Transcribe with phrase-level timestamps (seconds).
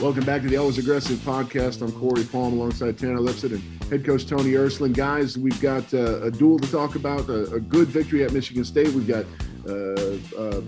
[0.00, 1.80] Welcome back to the Always Aggressive podcast.
[1.80, 4.94] I'm Corey Palm alongside Tanner Lipset and head coach Tony Ersland.
[4.94, 8.64] Guys, we've got uh, a duel to talk about, a, a, good victory at Michigan
[8.64, 8.88] State.
[8.88, 9.24] We've got
[9.66, 10.60] uh, uh,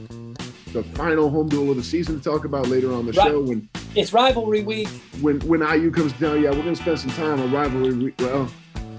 [0.72, 3.26] the final home duel of the season to talk about later on the right.
[3.26, 3.42] show.
[3.42, 4.88] When it's rivalry week.
[5.20, 8.14] When when IU comes down, yeah, we're going to spend some time on rivalry week.
[8.20, 8.48] Well,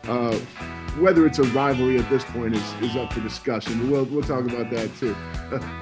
[0.03, 0.35] uh,
[0.99, 3.89] whether it's a rivalry at this point is, is up for discussion.
[3.89, 5.15] We'll we'll talk about that too.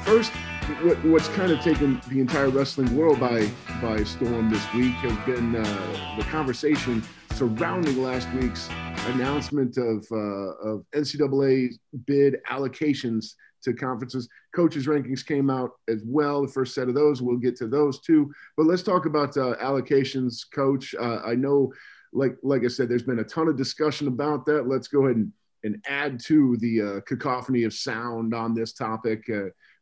[0.02, 0.32] first
[0.66, 3.48] what, what's kind of taken the entire wrestling world by
[3.82, 7.04] by storm this week has been uh, the conversation
[7.34, 8.68] surrounding last week's
[9.14, 11.74] announcement of uh, of NCAA
[12.06, 14.28] bid allocations to conferences.
[14.56, 16.42] Coaches rankings came out as well.
[16.42, 18.34] The first set of those, we'll get to those too.
[18.58, 20.96] But let's talk about uh, allocations, Coach.
[20.96, 21.72] Uh, I know,
[22.12, 24.68] like like I said, there's been a ton of discussion about that.
[24.68, 25.32] Let's go ahead and
[25.64, 29.30] and add to the uh, cacophony of sound on this topic.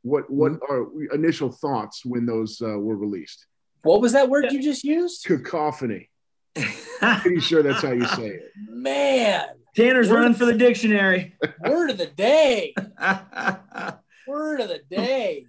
[0.03, 0.71] What what mm-hmm.
[0.71, 3.47] are initial thoughts when those uh, were released?
[3.83, 5.25] What was that word you just used?
[5.25, 6.09] Cacophony.
[6.55, 8.51] Pretty sure that's how you say it.
[8.69, 11.35] Man, Tanner's word running for the dictionary.
[11.65, 12.75] Word of the day.
[14.27, 15.47] word of the day.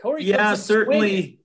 [0.00, 0.24] Corey.
[0.24, 1.40] Yeah, certainly.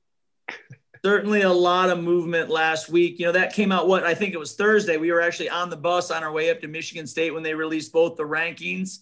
[1.03, 3.19] certainly a lot of movement last week.
[3.19, 4.97] You know, that came out what I think it was Thursday.
[4.97, 7.55] We were actually on the bus on our way up to Michigan State when they
[7.55, 8.99] released both the rankings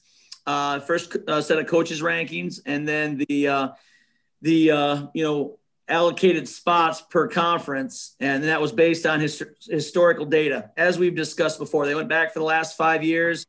[0.47, 3.67] uh, first uh, set of coaches rankings, and then the uh,
[4.41, 10.25] the uh, you know allocated spots per conference, and that was based on his, historical
[10.25, 11.85] data, as we've discussed before.
[11.85, 13.45] They went back for the last five years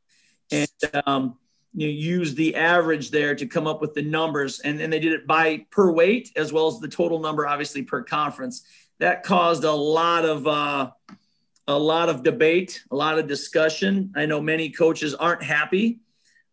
[0.51, 0.69] and
[1.07, 1.37] um,
[1.75, 5.01] you know, used the average there to come up with the numbers, and then they
[5.01, 8.63] did it by per weight as well as the total number, obviously per conference.
[8.99, 10.91] That caused a lot of uh,
[11.69, 14.13] a lot of debate, a lot of discussion.
[14.17, 16.01] I know many coaches aren't happy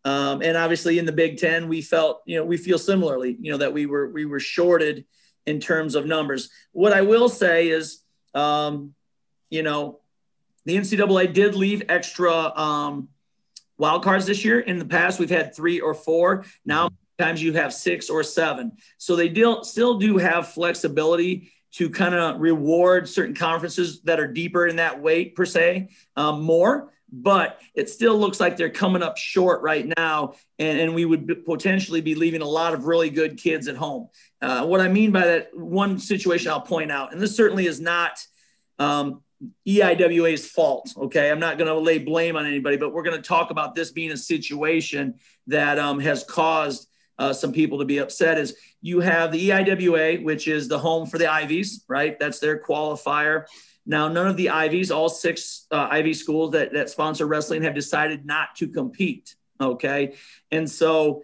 [0.06, 3.50] um, and obviously in the Big Ten, we felt, you know, we feel similarly, you
[3.50, 5.04] know, that we were we were shorted
[5.46, 6.48] in terms of numbers.
[6.70, 8.94] What I will say is, um,
[9.50, 9.98] you know,
[10.64, 13.08] the NCAA did leave extra um,
[13.78, 14.60] wild cards this year.
[14.60, 16.44] In the past, we've had three or four.
[16.64, 18.76] Now, times you have six or seven.
[18.98, 24.32] So they do, still do have flexibility to kind of reward certain conferences that are
[24.32, 29.02] deeper in that weight per se um, more but it still looks like they're coming
[29.02, 30.34] up short right now.
[30.58, 34.08] And, and we would potentially be leaving a lot of really good kids at home.
[34.42, 37.80] Uh, what I mean by that, one situation I'll point out, and this certainly is
[37.80, 38.24] not
[38.78, 39.22] um,
[39.66, 40.92] EIWA's fault.
[40.96, 41.30] Okay.
[41.30, 43.90] I'm not going to lay blame on anybody, but we're going to talk about this
[43.90, 45.14] being a situation
[45.46, 46.88] that um, has caused
[47.18, 48.38] uh, some people to be upset.
[48.38, 52.18] Is you have the EIWA, which is the home for the Ivies, right?
[52.18, 53.46] That's their qualifier.
[53.86, 57.74] Now, none of the Ivies, all six uh, Ivy schools that, that sponsor wrestling, have
[57.74, 59.36] decided not to compete.
[59.60, 60.14] Okay.
[60.50, 61.22] And so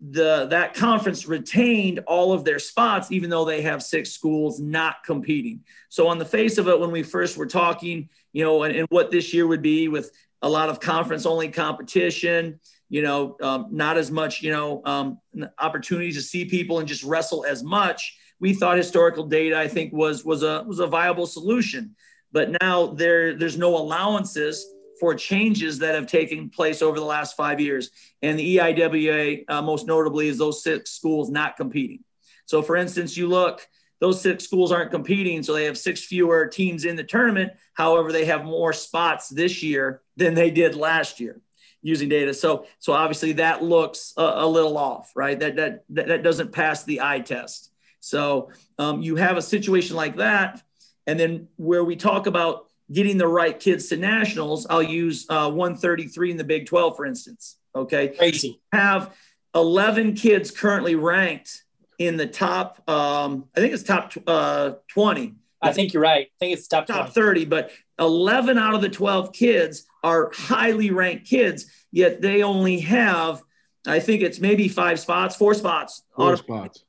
[0.00, 5.02] the that conference retained all of their spots, even though they have six schools not
[5.04, 5.64] competing.
[5.88, 8.86] So, on the face of it, when we first were talking, you know, and, and
[8.90, 10.10] what this year would be with
[10.42, 12.60] a lot of conference only competition,
[12.90, 15.18] you know, um, not as much, you know, um,
[15.58, 19.92] opportunities to see people and just wrestle as much we thought historical data, I think,
[19.92, 21.94] was was a was a viable solution.
[22.32, 24.66] But now there there's no allowances
[25.00, 27.90] for changes that have taken place over the last five years,
[28.22, 32.02] and the EIWA, uh, most notably, is those six schools not competing.
[32.46, 33.66] So, for instance, you look.
[33.98, 37.52] Those six schools aren't competing, so they have six fewer teams in the tournament.
[37.72, 41.40] However, they have more spots this year than they did last year
[41.80, 42.34] using data.
[42.34, 45.38] So, so obviously that looks a, a little off, right?
[45.38, 47.70] That, that that doesn't pass the eye test.
[48.06, 50.62] So um, you have a situation like that.
[51.08, 55.50] And then where we talk about getting the right kids to nationals, I'll use uh,
[55.50, 57.58] 133 in the Big 12, for instance.
[57.74, 58.08] Okay.
[58.08, 58.60] Crazy.
[58.72, 59.12] Have
[59.56, 61.64] 11 kids currently ranked
[61.98, 65.34] in the top, um, I think it's top uh, 20.
[65.62, 66.26] I think you're right.
[66.26, 70.90] I think it's top top 30, but 11 out of the 12 kids are highly
[70.90, 73.42] ranked kids, yet they only have,
[73.86, 76.02] I think it's maybe five spots, four spots.
[76.14, 76.84] Four spots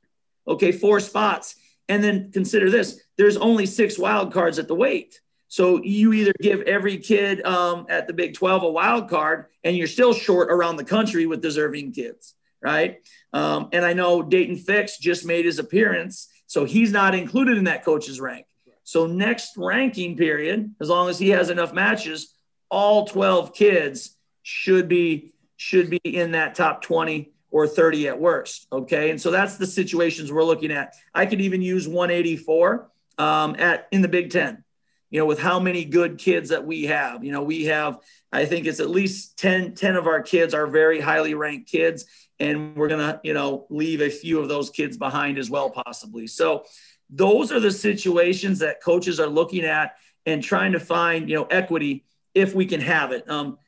[0.48, 1.56] okay, four spots.
[1.88, 5.20] And then consider this there's only six wild cards at the weight.
[5.48, 9.76] So you either give every kid um, at the Big 12 a wild card, and
[9.76, 12.98] you're still short around the country with deserving kids, right?
[13.32, 17.64] Um, and I know Dayton Fix just made his appearance, so he's not included in
[17.64, 18.44] that coach's rank.
[18.84, 22.34] So next ranking period, as long as he has enough matches,
[22.70, 28.66] all 12 kids should be should be in that top 20 or 30 at worst.
[28.70, 29.10] Okay.
[29.10, 30.94] And so that's the situations we're looking at.
[31.14, 34.64] I could even use 184 um, at in the Big Ten,
[35.10, 37.24] you know, with how many good kids that we have.
[37.24, 37.98] You know, we have,
[38.32, 42.04] I think it's at least 10, 10 of our kids are very highly ranked kids.
[42.38, 45.70] And we're going to, you know, leave a few of those kids behind as well,
[45.70, 46.26] possibly.
[46.26, 46.64] So
[47.10, 49.96] those are the situations that coaches are looking at
[50.26, 52.04] and trying to find, you know, equity
[52.34, 53.28] if we can have it.
[53.28, 53.58] Um,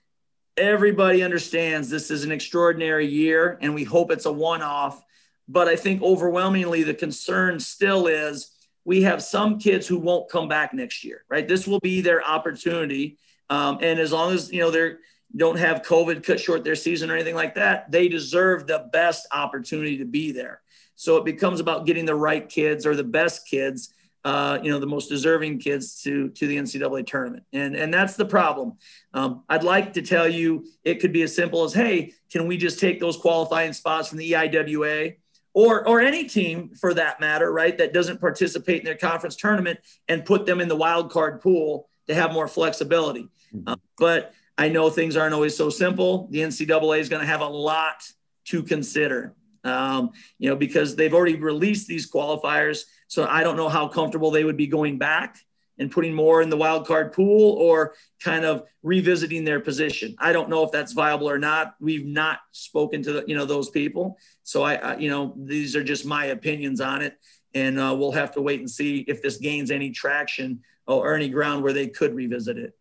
[0.57, 5.03] everybody understands this is an extraordinary year and we hope it's a one off.
[5.49, 8.51] But I think overwhelmingly the concern still is
[8.85, 11.47] we have some kids who won't come back next year, right?
[11.47, 13.19] This will be their opportunity.
[13.49, 14.99] Um, and as long as, you know, they're,
[15.37, 19.27] don't have COVID cut short their season or anything like that, they deserve the best
[19.33, 20.61] opportunity to be there.
[20.97, 23.93] So it becomes about getting the right kids or the best kids
[24.25, 28.17] uh, you know, the most deserving kids to to the NCAA tournament, and and that's
[28.17, 28.75] the problem.
[29.15, 32.57] Um, I'd like to tell you it could be as simple as, hey, can we
[32.57, 35.17] just take those qualifying spots from the EIWA
[35.55, 39.79] or or any team for that matter, right, that doesn't participate in their conference tournament
[40.09, 43.29] and put them in the wild card pool to have more flexibility.
[43.55, 43.69] Mm-hmm.
[43.69, 46.29] Uh, but I know things aren't always so simple.
[46.31, 48.07] The NCAA is going to have a lot
[48.47, 49.35] to consider,
[49.65, 54.31] um, you know, because they've already released these qualifiers so I don't know how comfortable
[54.31, 55.37] they would be going back
[55.81, 60.15] and putting more in the wild card pool or kind of revisiting their position.
[60.21, 61.75] I don't know if that's viable or not.
[61.81, 65.75] We've not spoken to the, you know those people, so I, I you know these
[65.75, 67.19] are just my opinions on it,
[67.53, 71.31] and uh, we'll have to wait and see if this gains any traction or any
[71.31, 72.79] ground where they could revisit it.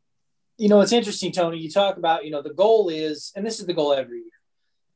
[0.57, 1.57] You know, it's interesting, Tony.
[1.57, 4.25] You talk about you know the goal is, and this is the goal every year.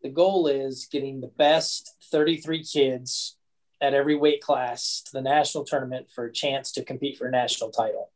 [0.03, 3.37] The goal is getting the best 33 kids
[3.83, 7.31] at every weight class to the national tournament for a chance to compete for a
[7.31, 8.11] national title.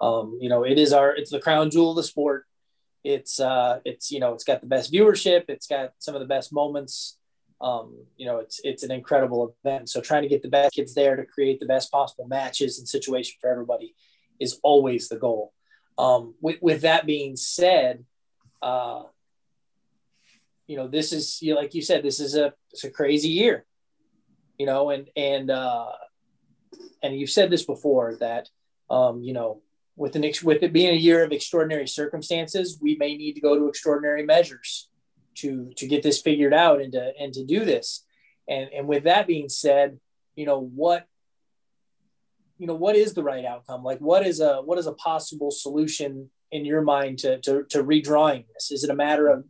[0.00, 2.46] Um, you know, it is our it's the crown jewel of the sport.
[3.04, 5.44] It's uh, it's you know it's got the best viewership.
[5.48, 7.18] It's got some of the best moments.
[7.60, 9.90] Um, you know, it's it's an incredible event.
[9.90, 12.88] So trying to get the best kids there to create the best possible matches and
[12.88, 13.94] situation for everybody
[14.40, 15.52] is always the goal.
[15.98, 18.06] Um, with, with that being said,
[18.62, 19.02] uh,
[20.66, 23.28] you know, this is you know, like you said, this is a it's a crazy
[23.28, 23.66] year
[24.62, 25.90] you know, and and uh,
[27.02, 28.48] and you've said this before that
[28.88, 29.60] um, you know
[29.96, 33.40] with an ex- with it being a year of extraordinary circumstances, we may need to
[33.40, 34.88] go to extraordinary measures
[35.38, 38.04] to to get this figured out and to and to do this.
[38.48, 39.98] And and with that being said,
[40.36, 41.08] you know what
[42.56, 43.82] you know what is the right outcome?
[43.82, 47.82] Like what is a what is a possible solution in your mind to to, to
[47.82, 48.70] redrawing this?
[48.70, 49.44] Is it a matter of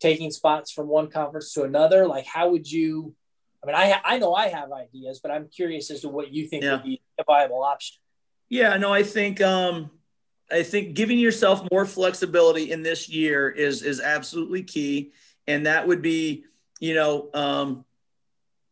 [0.00, 2.08] taking spots from one conference to another?
[2.08, 3.14] Like how would you
[3.62, 6.46] I mean, I I know I have ideas, but I'm curious as to what you
[6.46, 6.72] think yeah.
[6.72, 7.98] would be a viable option.
[8.48, 9.90] Yeah, no, I think um,
[10.50, 15.12] I think giving yourself more flexibility in this year is is absolutely key,
[15.46, 16.44] and that would be
[16.80, 17.84] you know um,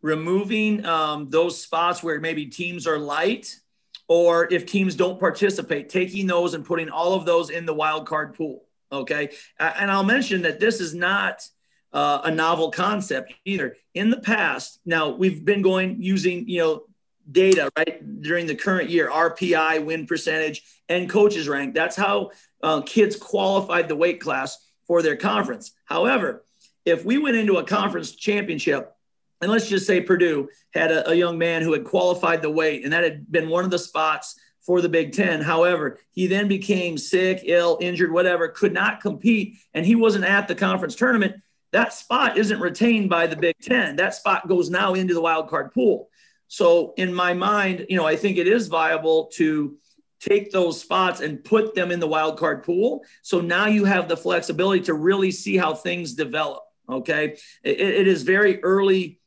[0.00, 3.60] removing um, those spots where maybe teams are light,
[4.08, 8.06] or if teams don't participate, taking those and putting all of those in the wild
[8.06, 8.64] card pool.
[8.90, 9.30] Okay,
[9.60, 11.46] and I'll mention that this is not
[11.92, 13.76] uh, a novel concept either.
[13.94, 16.82] In the past, now we've been going using, you know,
[17.30, 21.74] data right during the current year, RPI, win percentage, and coaches rank.
[21.74, 22.30] That's how
[22.62, 25.72] uh, kids qualified the weight class for their conference.
[25.84, 26.44] However,
[26.84, 28.94] if we went into a conference championship,
[29.40, 32.84] and let's just say Purdue had a, a young man who had qualified the weight,
[32.84, 35.40] and that had been one of the spots for the Big Ten.
[35.40, 40.48] However, he then became sick, ill, injured, whatever, could not compete, and he wasn't at
[40.48, 41.36] the conference tournament
[41.72, 43.96] that spot isn't retained by the Big Ten.
[43.96, 46.08] That spot goes now into the wild card pool.
[46.48, 49.76] So in my mind, you know, I think it is viable to
[50.20, 53.04] take those spots and put them in the wild card pool.
[53.22, 56.64] So now you have the flexibility to really see how things develop.
[56.88, 57.36] Okay.
[57.62, 59.20] it, it is very early.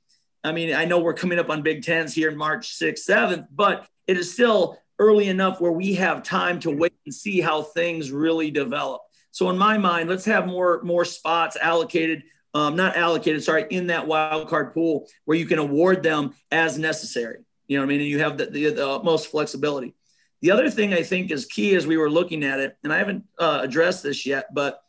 [0.43, 3.48] I mean, I know we're coming up on Big Tens here in March 6th, 7th,
[3.51, 7.62] but it is still early enough where we have time to wait and see how
[7.62, 9.01] things really develop.
[9.31, 12.23] So in my mind, let's have more more spots allocated,
[12.53, 16.77] um, not allocated, sorry, in that wild card pool where you can award them as
[16.77, 17.39] necessary.
[17.67, 18.01] You know what I mean?
[18.01, 19.95] And you have the, the, the most flexibility.
[20.41, 22.97] The other thing I think is key as we were looking at it, and I
[22.97, 24.83] haven't uh, addressed this yet, but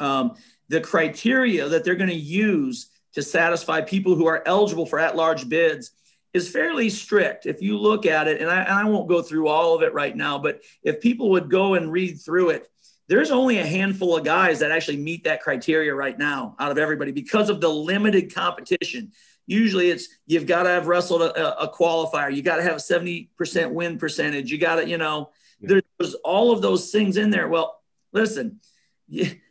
[0.00, 0.36] um,
[0.68, 5.48] the criteria that they're going to use to satisfy people who are eligible for at-large
[5.48, 5.90] bids
[6.32, 7.46] is fairly strict.
[7.46, 9.92] If you look at it, and I, and I won't go through all of it
[9.92, 12.68] right now, but if people would go and read through it,
[13.08, 16.78] there's only a handful of guys that actually meet that criteria right now out of
[16.78, 19.12] everybody because of the limited competition.
[19.46, 22.76] Usually it's you've got to have wrestled a, a qualifier, you got to have a
[22.76, 25.30] 70% win percentage, you got to, you know,
[25.60, 25.80] yeah.
[25.98, 27.48] there's all of those things in there.
[27.48, 27.78] Well,
[28.12, 28.60] listen,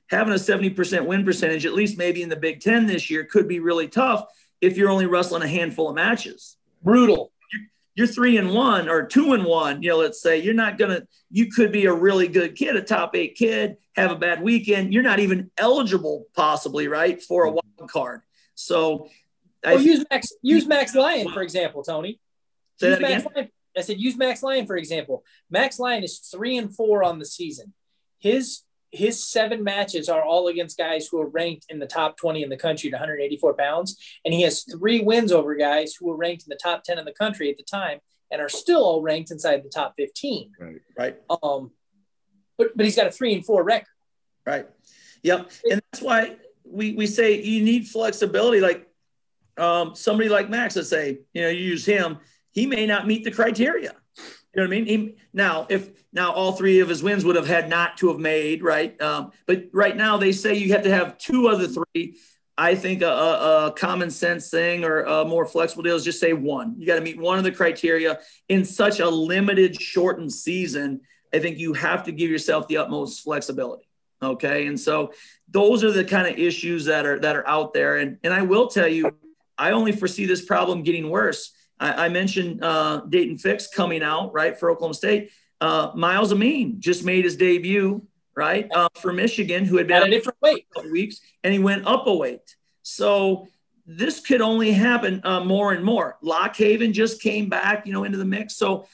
[0.07, 3.47] having a 70% win percentage, at least maybe in the Big Ten this year, could
[3.47, 4.25] be really tough
[4.61, 6.57] if you're only wrestling a handful of matches.
[6.81, 7.32] Brutal
[7.95, 10.91] you're three and one or two and one, you know, let's say you're not going
[10.91, 14.41] to, you could be a really good kid, a top eight kid, have a bad
[14.41, 14.93] weekend.
[14.93, 17.59] You're not even eligible, possibly, right, for a mm-hmm.
[17.79, 18.21] wild card.
[18.55, 19.09] So,
[19.63, 22.19] well, use Max, use Max Lyon, for example, Tony.
[22.79, 23.49] Say use that Max again?
[23.77, 25.23] I said, use Max Lyon for example.
[25.49, 27.73] Max Lyon is three and four on the season.
[28.19, 28.61] His
[28.93, 32.49] his seven matches are all against guys who are ranked in the top 20 in
[32.49, 33.97] the country at 184 pounds.
[34.23, 37.05] And he has three wins over guys who were ranked in the top 10 in
[37.05, 37.99] the country at the time
[38.31, 40.51] and are still all ranked inside the top 15.
[40.59, 40.81] Right.
[40.95, 41.17] Right.
[41.41, 41.71] Um,
[42.57, 43.87] but, but he's got a three and four record.
[44.45, 44.67] Right.
[45.23, 45.51] Yep.
[45.71, 48.61] And that's why we, we say you need flexibility.
[48.61, 48.87] Like
[49.57, 52.19] um, somebody like Max, let's say, you know, you use him,
[52.51, 53.95] he may not meet the criteria.
[54.53, 54.85] You know what I mean?
[54.85, 58.19] He, now, if now all three of his wins would have had not to have
[58.19, 58.99] made, right?
[59.01, 62.17] Um, but right now they say you have to have two of the three.
[62.55, 66.19] I think a, a, a common sense thing or a more flexible deal is just
[66.19, 66.75] say one.
[66.77, 71.01] You got to meet one of the criteria in such a limited, shortened season.
[71.33, 73.89] I think you have to give yourself the utmost flexibility.
[74.21, 75.13] Okay, and so
[75.49, 77.97] those are the kind of issues that are that are out there.
[77.97, 79.11] And and I will tell you,
[79.57, 81.51] I only foresee this problem getting worse
[81.83, 85.31] I, I mentioned uh, Dayton Fix coming out, right, for Oklahoma State.
[85.59, 88.01] Uh, Myles Amine just made his debut,
[88.35, 91.85] right, uh, for Michigan, who had been at a different weight weeks, and he went
[91.85, 92.55] up a weight.
[92.83, 93.47] So
[93.85, 96.17] this could only happen uh, more and more.
[96.21, 98.55] Lock Haven just came back, you know, into the mix.
[98.55, 98.87] So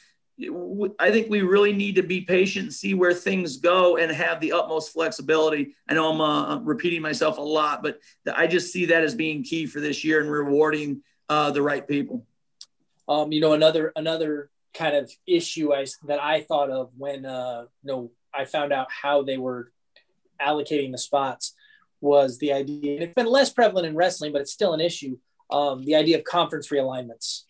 [0.99, 4.39] I think we really need to be patient and see where things go and have
[4.39, 5.75] the utmost flexibility.
[5.87, 7.99] I know I'm uh, repeating myself a lot, but
[8.33, 11.87] I just see that as being key for this year and rewarding uh, the right
[11.87, 12.25] people.
[13.09, 17.65] Um, you know, another another kind of issue I, that I thought of when uh,
[17.83, 19.71] you know I found out how they were
[20.39, 21.55] allocating the spots
[22.01, 22.93] was the idea.
[22.93, 25.17] And it's been less prevalent in wrestling, but it's still an issue.
[25.49, 27.43] Um, the idea of conference realignments.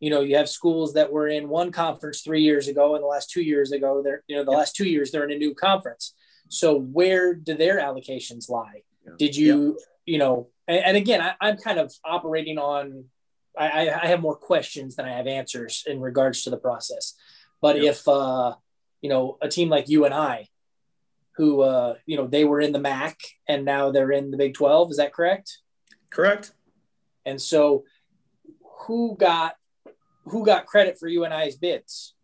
[0.00, 3.06] You know, you have schools that were in one conference three years ago, and the
[3.06, 5.54] last two years ago, they're you know the last two years they're in a new
[5.54, 6.14] conference.
[6.48, 8.82] So where do their allocations lie?
[9.06, 9.12] Yeah.
[9.18, 10.48] Did you you know?
[10.66, 13.04] And, and again, I, I'm kind of operating on
[13.58, 17.14] I, I have more questions than I have answers in regards to the process.
[17.60, 17.94] But yep.
[17.94, 18.54] if uh,
[19.02, 20.50] you know a team like UNI,
[21.36, 24.54] who uh, you know they were in the MAC and now they're in the Big
[24.54, 25.58] Twelve, is that correct?
[26.10, 26.52] Correct.
[27.26, 27.84] And so,
[28.86, 29.56] who got
[30.24, 32.14] who got credit for UNI's bids?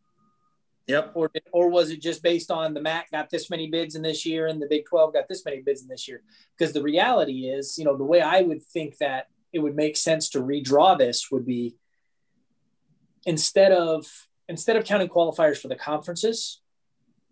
[0.87, 1.12] Yep.
[1.14, 4.25] Or or was it just based on the MAC got this many bids in this
[4.25, 6.23] year and the Big Twelve got this many bids in this year?
[6.56, 9.96] Because the reality is, you know, the way I would think that it would make
[9.96, 11.76] sense to redraw this would be
[13.25, 14.06] instead of
[14.48, 16.60] instead of counting qualifiers for the conferences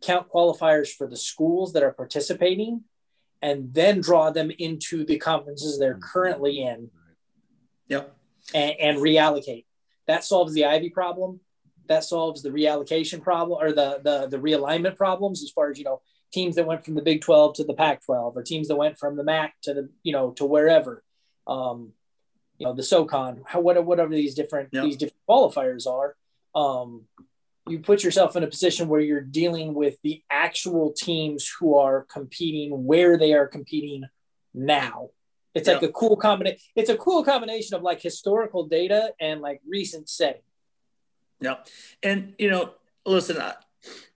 [0.05, 2.83] count qualifiers for the schools that are participating
[3.43, 6.91] and then draw them into the conferences they're currently in.
[7.89, 8.17] Yep.
[8.55, 9.65] And, and reallocate.
[10.07, 11.41] That solves the ivy problem.
[11.89, 15.85] That solves the reallocation problem or the, the the realignment problems as far as you
[15.85, 16.01] know
[16.33, 18.99] teams that went from the big 12 to the pac 12 or teams that went
[18.99, 21.03] from the mac to the you know to wherever.
[21.47, 21.93] Um,
[22.59, 24.85] you know the SoCon, how, whatever these different yep.
[24.85, 26.17] these different qualifiers are,
[26.55, 27.03] um,
[27.69, 32.03] you put yourself in a position where you're dealing with the actual teams who are
[32.03, 34.05] competing where they are competing
[34.53, 35.11] now.
[35.55, 35.81] It's yep.
[35.81, 36.59] like a cool combination.
[36.75, 40.43] It's a cool combination of like historical data and like recent setting.
[41.41, 41.57] Yeah,
[42.03, 42.75] and you know,
[43.07, 43.55] listen, I,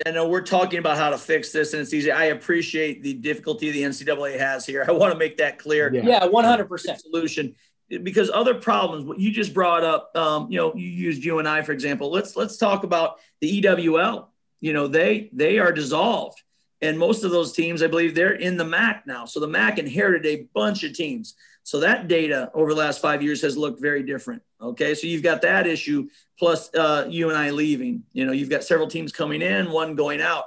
[0.04, 2.10] I know we're talking about how to fix this, and it's easy.
[2.10, 4.84] I appreciate the difficulty the NCAA has here.
[4.86, 5.92] I want to make that clear.
[5.92, 7.54] Yeah, one hundred percent solution
[7.88, 11.72] because other problems what you just brought up um, you know you used UNI for
[11.72, 14.28] example let's let's talk about the ewl
[14.60, 16.42] you know they they are dissolved.
[16.80, 19.24] And most of those teams i believe they're in the mac now.
[19.24, 21.34] So the mac inherited a bunch of teams.
[21.64, 24.42] So that data over the last five years has looked very different.
[24.60, 24.94] Okay?
[24.94, 28.04] So you've got that issue plus uh, UNI leaving.
[28.12, 30.44] You know you've got several teams coming in one going out.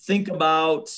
[0.00, 0.90] Think about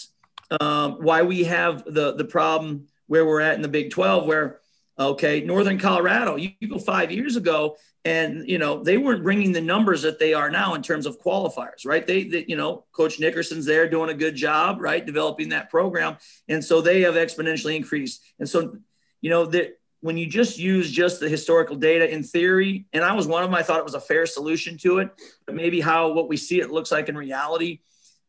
[0.60, 4.60] um, why we have the the problem where we're at in the big 12 where
[4.96, 9.50] Okay, Northern Colorado, you, you, go five years ago, and you know they weren't bringing
[9.50, 12.06] the numbers that they are now in terms of qualifiers, right?
[12.06, 16.16] They, they, you know, Coach Nickerson's there doing a good job, right, developing that program,
[16.48, 18.22] and so they have exponentially increased.
[18.38, 18.76] And so,
[19.20, 23.14] you know, that when you just use just the historical data in theory, and I
[23.14, 25.10] was one of them, I thought it was a fair solution to it,
[25.44, 27.80] but maybe how what we see it looks like in reality,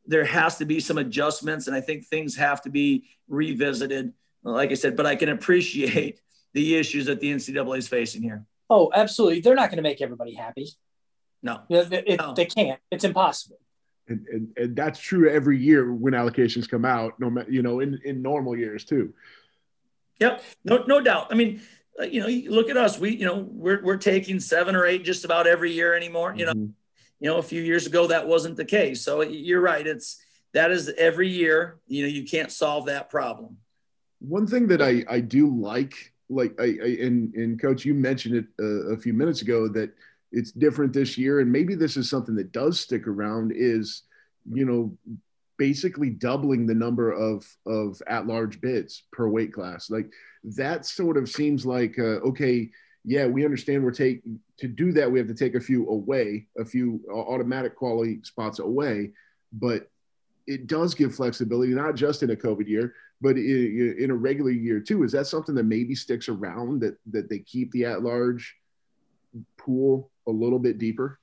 [0.08, 4.14] there has to be some adjustments, and I think things have to be revisited.
[4.42, 6.22] Like I said, but I can appreciate
[6.56, 8.46] the issues that the NCAA is facing here.
[8.70, 9.42] Oh, absolutely.
[9.42, 10.70] They're not going to make everybody happy.
[11.44, 11.62] No.
[11.70, 12.34] It, it, no.
[12.34, 12.80] They can't.
[12.90, 13.60] It's impossible.
[14.08, 17.82] And, and, and that's true every year when allocations come out, no matter, you know,
[17.82, 19.14] in, in normal years too.
[20.20, 20.44] Yep.
[20.64, 21.28] No, no doubt.
[21.30, 21.62] I mean,
[22.00, 24.86] uh, you know, you look at us, we, you know, we're, we're taking seven or
[24.86, 26.34] eight just about every year anymore.
[26.38, 26.72] You know, mm-hmm.
[27.20, 29.02] you know, a few years ago, that wasn't the case.
[29.02, 29.86] So you're right.
[29.86, 30.22] It's,
[30.54, 33.58] that is every year, you know, you can't solve that problem.
[34.20, 38.36] One thing that I, I do like like I, I and and coach, you mentioned
[38.36, 39.92] it a, a few minutes ago that
[40.32, 43.52] it's different this year, and maybe this is something that does stick around.
[43.56, 44.04] Is
[44.52, 44.98] you know
[45.58, 49.90] basically doubling the number of of at large bids per weight class.
[49.90, 50.12] Like
[50.56, 52.70] that sort of seems like uh, okay,
[53.04, 54.22] yeah, we understand we're take
[54.58, 58.60] to do that we have to take a few away, a few automatic quality spots
[58.60, 59.12] away,
[59.54, 59.90] but
[60.48, 62.94] it does give flexibility not just in a COVID year,
[63.26, 65.04] but in, a regular year too.
[65.04, 68.56] Is that something that maybe sticks around that that they keep the at large
[69.58, 71.20] pool a little bit deeper?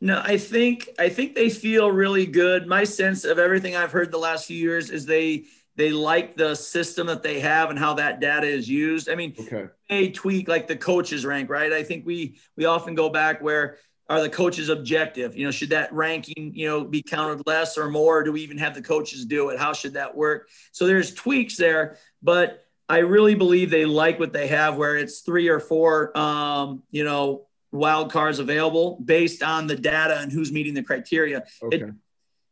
[0.00, 2.68] No, I think I think they feel really good.
[2.68, 6.54] My sense of everything I've heard the last few years is they they like the
[6.54, 9.08] system that they have and how that data is used.
[9.08, 9.66] I mean, okay.
[9.88, 11.72] they tweak like the coaches rank, right?
[11.72, 13.78] I think we we often go back where
[14.10, 15.36] are the coaches objective?
[15.36, 18.18] You know, should that ranking, you know, be counted less or more?
[18.18, 19.58] Or do we even have the coaches do it?
[19.58, 20.48] How should that work?
[20.72, 25.20] So there's tweaks there, but I really believe they like what they have where it's
[25.20, 30.50] three or four um, you know, wild cards available based on the data and who's
[30.50, 31.44] meeting the criteria.
[31.62, 31.76] Okay.
[31.76, 31.94] It,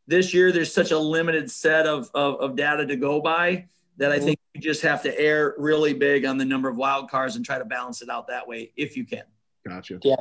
[0.07, 4.13] this year, there's such a limited set of, of, of data to go by that
[4.13, 4.25] I mm-hmm.
[4.27, 7.43] think you just have to err really big on the number of wild cards and
[7.43, 9.23] try to balance it out that way if you can.
[9.69, 9.99] Gotcha.
[10.03, 10.15] Yeah.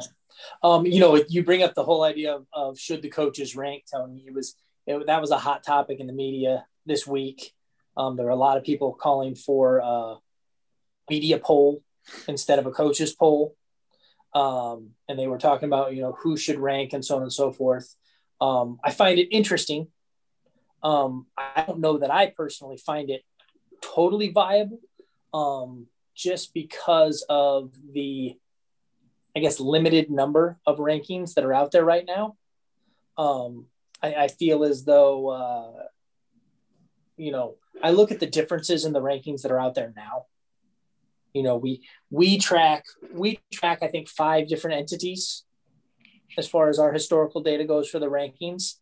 [0.63, 3.85] Um, you know, you bring up the whole idea of, of should the coaches rank,
[3.93, 4.25] Tony.
[4.27, 4.55] It was
[4.87, 7.53] it, that was a hot topic in the media this week.
[7.97, 10.17] Um, there were a lot of people calling for a
[11.11, 11.83] media poll
[12.29, 13.57] instead of a coaches poll
[14.35, 17.33] um, and they were talking about you know who should rank and so on and
[17.33, 17.95] so forth.
[18.41, 19.89] Um, I find it interesting.
[20.83, 23.23] Um, I don't know that I personally find it
[23.83, 24.81] totally viable,
[25.35, 28.37] um, just because of the,
[29.37, 32.37] I guess, limited number of rankings that are out there right now.
[33.17, 33.67] Um,
[34.03, 35.83] I, I, feel as though, uh,
[37.17, 40.27] you know, I look at the differences in the rankings that are out there now.
[41.35, 45.45] You know we we track we track i think five different entities
[46.37, 48.75] as far as our historical data goes for the rankings.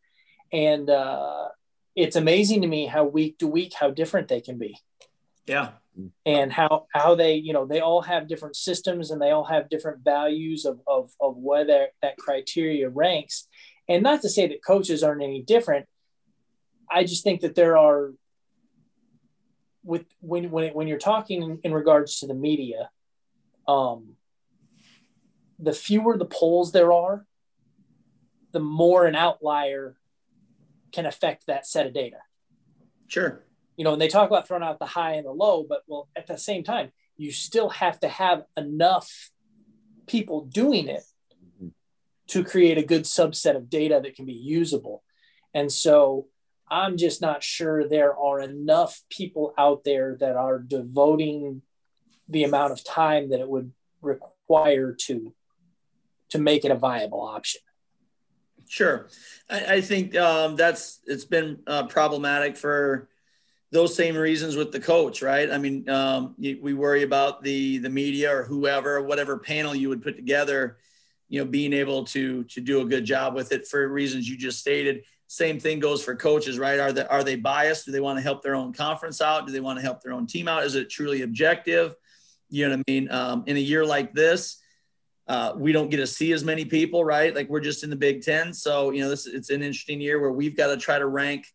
[0.52, 1.48] And uh,
[1.94, 4.78] it's amazing to me how week to week how different they can be.
[5.46, 5.70] Yeah
[6.24, 9.68] and how how they you know they all have different systems and they all have
[9.70, 13.48] different values of of, of whether that criteria ranks
[13.88, 15.86] and not to say that coaches aren't any different
[16.90, 18.12] i just think that there are
[19.86, 22.90] with when when when you're talking in regards to the media,
[23.68, 24.16] um,
[25.58, 27.24] the fewer the polls there are,
[28.52, 29.96] the more an outlier
[30.92, 32.18] can affect that set of data.
[33.06, 33.45] Sure.
[33.76, 36.08] You know, and they talk about throwing out the high and the low, but well,
[36.16, 39.30] at the same time, you still have to have enough
[40.06, 41.02] people doing it
[42.28, 45.02] to create a good subset of data that can be usable.
[45.54, 46.26] And so
[46.68, 51.62] I'm just not sure there are enough people out there that are devoting
[52.28, 55.34] the amount of time that it would require to
[56.28, 57.60] to make it a viable option.
[58.68, 59.08] Sure,
[59.48, 63.08] I, I think um, that's it's been uh, problematic for
[63.72, 65.50] those same reasons with the coach, right?
[65.50, 70.02] I mean, um, we worry about the the media or whoever, whatever panel you would
[70.02, 70.78] put together,
[71.28, 74.36] you know, being able to to do a good job with it for reasons you
[74.36, 76.78] just stated same thing goes for coaches, right?
[76.78, 77.86] Are they are they biased?
[77.86, 79.46] Do they want to help their own conference out?
[79.46, 80.64] Do they want to help their own team out?
[80.64, 81.94] Is it truly objective?
[82.48, 83.10] You know what I mean?
[83.10, 84.62] Um, in a year like this,
[85.26, 87.34] uh, we don't get to see as many people, right?
[87.34, 90.20] Like we're just in the Big Ten, so you know this it's an interesting year
[90.20, 91.46] where we've got to try to rank.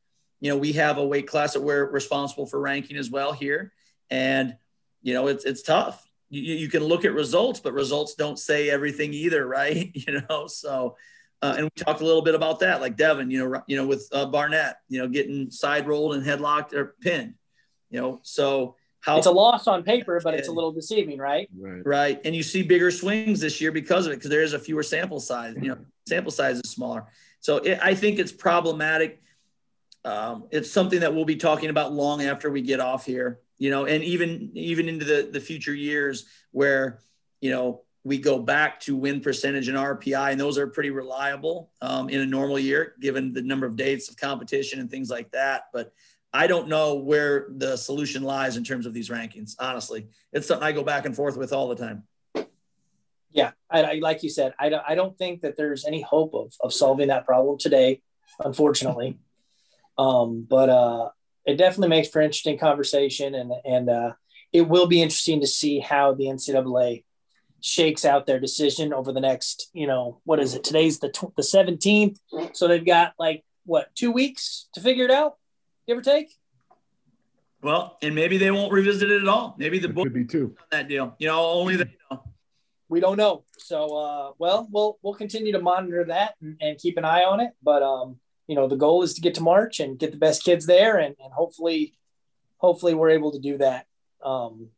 [0.41, 3.71] You know, we have a weight class that we're responsible for ranking as well here,
[4.09, 4.57] and
[5.01, 6.03] you know it's it's tough.
[6.29, 9.91] You, you can look at results, but results don't say everything either, right?
[9.93, 10.97] You know, so
[11.41, 13.87] uh, and we talked a little bit about that, like Devin, you know, you know,
[13.87, 17.33] with uh, Barnett, you know, getting side rolled and headlocked or pinned,
[17.89, 21.49] you know, so how it's a loss on paper, but it's a little deceiving, right?
[21.57, 21.81] Right.
[21.83, 22.21] Right.
[22.23, 24.83] And you see bigger swings this year because of it, because there is a fewer
[24.83, 25.77] sample size, you know,
[26.07, 27.07] sample size is smaller.
[27.39, 29.23] So it, I think it's problematic.
[30.03, 33.69] Um, it's something that we'll be talking about long after we get off here, you
[33.69, 36.99] know, and even, even into the, the future years where,
[37.39, 41.71] you know, we go back to win percentage and RPI, and those are pretty reliable
[41.81, 45.31] um, in a normal year, given the number of dates of competition and things like
[45.31, 45.65] that.
[45.71, 45.93] But
[46.33, 49.55] I don't know where the solution lies in terms of these rankings.
[49.59, 52.03] Honestly, it's something I go back and forth with all the time.
[53.31, 56.33] Yeah, I, I like you said, I don't, I don't think that there's any hope
[56.33, 58.01] of, of solving that problem today,
[58.39, 59.19] unfortunately.
[60.01, 61.09] Um, but uh,
[61.45, 64.13] it definitely makes for interesting conversation, and and uh,
[64.51, 67.03] it will be interesting to see how the NCAA
[67.61, 70.63] shakes out their decision over the next, you know, what is it?
[70.63, 72.17] Today's the tw- the 17th.
[72.53, 75.37] So they've got like what, 2 weeks to figure it out,
[75.87, 76.35] give or take.
[77.61, 79.55] Well, and maybe they won't revisit it at all.
[79.59, 81.15] Maybe the book could be too that deal.
[81.19, 82.23] You know, only they know.
[82.89, 83.43] we don't know.
[83.59, 87.39] So, uh, well, we'll we'll continue to monitor that and, and, keep an eye on
[87.39, 87.51] it.
[87.61, 88.19] But um,
[88.51, 90.97] you know, the goal is to get to March and get the best kids there,
[90.97, 91.93] and, and hopefully,
[92.57, 93.85] hopefully, we're able to do that.
[94.21, 94.71] Um,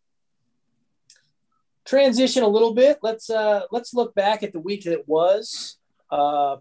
[1.83, 2.99] transition a little bit.
[3.01, 5.79] Let's uh, let's look back at the week that was.
[6.12, 6.57] Uh,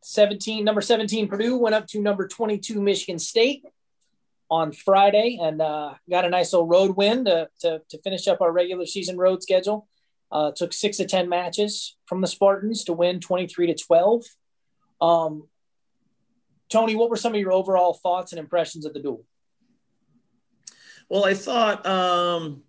[0.00, 3.62] 17 number 17 Purdue went up to number 22 Michigan State
[4.50, 8.40] on Friday and uh, got a nice little road win to, to, to finish up
[8.40, 9.86] our regular season road schedule.
[10.32, 14.24] Uh, took six to 10 matches from the Spartans to win 23 to 12.
[15.02, 15.48] Um,
[16.68, 19.24] Tony, what were some of your overall thoughts and impressions of the duel?
[21.08, 22.62] Well, I thought, um,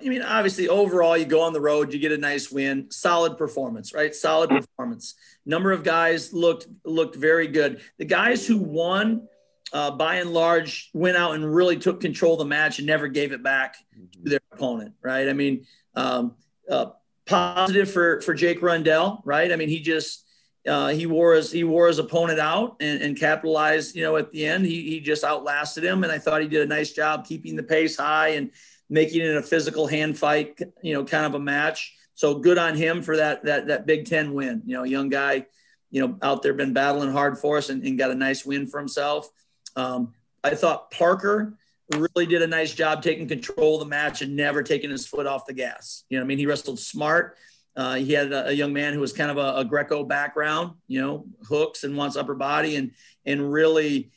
[0.00, 3.36] I mean, obviously, overall, you go on the road, you get a nice win, solid
[3.36, 4.14] performance, right?
[4.14, 5.14] Solid performance.
[5.44, 7.80] Number of guys looked looked very good.
[7.98, 9.28] The guys who won,
[9.72, 13.08] uh, by and large, went out and really took control of the match and never
[13.08, 13.76] gave it back
[14.12, 15.28] to their opponent, right?
[15.28, 16.34] I mean, um,
[16.68, 16.86] uh,
[17.26, 19.52] positive for for Jake Rundell, right?
[19.52, 20.23] I mean, he just
[20.66, 23.94] uh, he wore his he wore his opponent out and, and capitalized.
[23.94, 26.62] You know, at the end, he he just outlasted him, and I thought he did
[26.62, 28.50] a nice job keeping the pace high and
[28.88, 30.58] making it a physical hand fight.
[30.82, 31.94] You know, kind of a match.
[32.14, 34.62] So good on him for that that that Big Ten win.
[34.64, 35.46] You know, young guy,
[35.90, 38.66] you know, out there been battling hard for us and, and got a nice win
[38.66, 39.28] for himself.
[39.76, 41.58] Um, I thought Parker
[41.92, 45.26] really did a nice job taking control of the match and never taking his foot
[45.26, 46.04] off the gas.
[46.08, 47.36] You know, I mean, he wrestled smart.
[47.76, 50.74] Uh, he had a, a, young man who was kind of a, a, Greco background,
[50.86, 52.92] you know, hooks and wants upper body, and
[53.26, 54.12] and really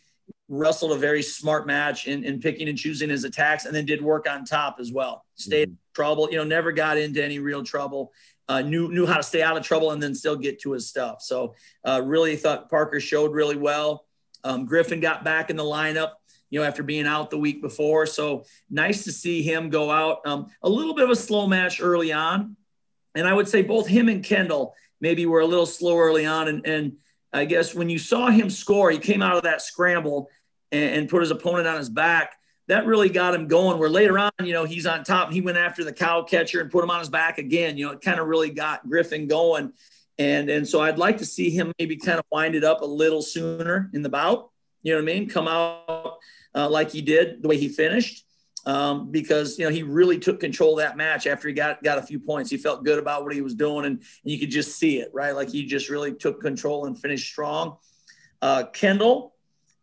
[0.47, 4.01] wrestled a very smart match in, in picking and choosing his attacks, and then did
[4.01, 5.25] work on top as well.
[5.35, 5.93] Stayed mm-hmm.
[5.93, 8.11] trouble, you know, never got into any real trouble.
[8.47, 10.87] Uh, knew knew how to stay out of trouble and then still get to his
[10.87, 11.21] stuff.
[11.21, 14.05] So uh, really thought Parker showed really well.
[14.43, 16.11] Um, Griffin got back in the lineup
[16.49, 18.05] you know, after being out the week before.
[18.05, 20.25] So nice to see him go out.
[20.25, 22.55] Um, a little bit of a slow match early on.
[23.17, 26.47] And I would say both him and Kendall maybe were a little slow early on.
[26.47, 26.93] And, and
[27.33, 30.29] I guess when you saw him score, he came out of that scramble
[30.71, 32.35] and, and put his opponent on his back.
[32.67, 33.79] That really got him going.
[33.79, 35.31] Where later on, you know, he's on top.
[35.31, 37.77] He went after the cow catcher and put him on his back again.
[37.77, 39.71] You know, it kind of really got Griffin going.
[40.19, 42.85] And, and so I'd like to see him maybe kind of wind it up a
[42.85, 44.49] little sooner in the bout.
[44.81, 45.29] You know what I mean?
[45.29, 46.17] Come out
[46.55, 48.25] uh, like he did, the way he finished,
[48.67, 51.97] um, because you know he really took control of that match after he got got
[51.97, 52.51] a few points.
[52.51, 55.09] He felt good about what he was doing, and, and you could just see it,
[55.13, 55.33] right?
[55.33, 57.77] Like he just really took control and finished strong.
[58.41, 59.33] Uh, Kendall,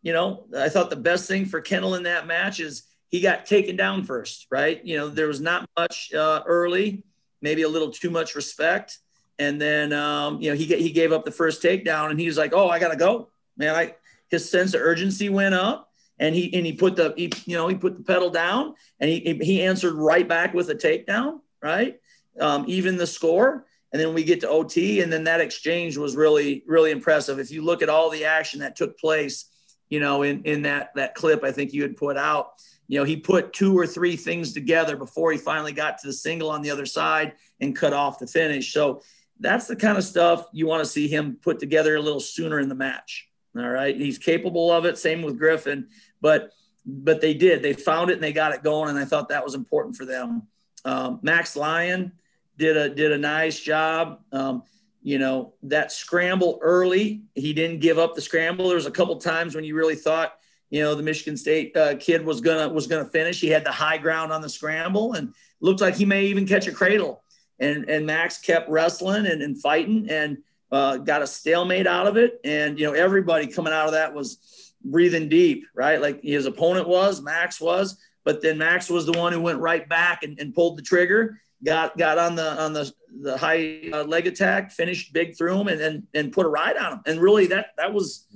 [0.03, 3.47] you know, I thought the best thing for Kendall in that match is he got
[3.47, 4.83] taken down first, right?
[4.85, 7.03] You know, there was not much uh, early,
[7.41, 8.99] maybe a little too much respect.
[9.39, 12.37] And then, um, you know, he, he gave up the first takedown and he was
[12.37, 13.29] like, oh, I got to go.
[13.57, 13.95] Man, I,
[14.29, 15.84] his sense of urgency went up
[16.19, 19.09] and he and he put the he, you know he put the pedal down and
[19.09, 21.99] he he answered right back with a takedown right?
[22.39, 23.65] Um, even the score.
[23.91, 27.39] And then we get to ot and then that exchange was really really impressive.
[27.39, 29.45] If you look at all the action that took place
[29.89, 32.53] you know in in that that clip i think you had put out
[32.87, 36.13] you know he put two or three things together before he finally got to the
[36.13, 38.73] single on the other side and cut off the finish.
[38.73, 39.01] So
[39.39, 42.59] that's the kind of stuff you want to see him put together a little sooner
[42.59, 43.95] in the match all right.
[43.95, 44.97] He's capable of it.
[44.97, 45.87] Same with Griffin.
[46.21, 46.51] But
[46.85, 47.63] but they did.
[47.63, 48.89] They found it and they got it going.
[48.89, 50.43] And I thought that was important for them.
[50.83, 52.11] Um, Max Lyon
[52.57, 54.19] did a did a nice job.
[54.31, 54.63] Um,
[55.01, 58.67] you know, that scramble early, he didn't give up the scramble.
[58.67, 60.33] There was a couple times when you really thought,
[60.71, 63.39] you know, the Michigan State uh, kid was gonna was gonna finish.
[63.39, 66.67] He had the high ground on the scramble and looked like he may even catch
[66.67, 67.23] a cradle.
[67.59, 70.37] And and Max kept wrestling and, and fighting and
[70.71, 72.39] uh, got a stalemate out of it.
[72.43, 76.01] And, you know, everybody coming out of that was breathing deep, right?
[76.01, 79.87] Like his opponent was, Max was, but then Max was the one who went right
[79.87, 84.03] back and, and pulled the trigger, got, got on the, on the, the high uh,
[84.03, 87.01] leg attack, finished big through him and, and, and put a ride on him.
[87.05, 88.27] And really that, that was,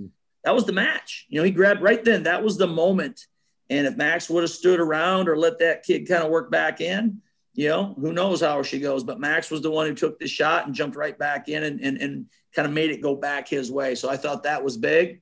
[0.43, 1.25] that was the match.
[1.29, 2.23] You know, he grabbed right then.
[2.23, 3.25] That was the moment.
[3.69, 6.81] And if Max would have stood around or let that kid kind of work back
[6.81, 7.21] in,
[7.53, 9.03] you know, who knows how she goes.
[9.03, 11.81] But Max was the one who took the shot and jumped right back in and,
[11.81, 13.95] and, and kind of made it go back his way.
[13.95, 15.21] So I thought that was big.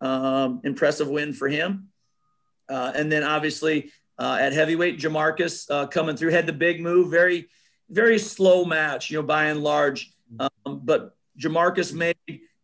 [0.00, 1.88] Um, impressive win for him.
[2.68, 7.10] Uh, and then obviously uh, at heavyweight, Jamarcus uh, coming through had the big move,
[7.10, 7.48] very,
[7.90, 10.12] very slow match, you know, by and large.
[10.40, 12.16] Um, but Jamarcus made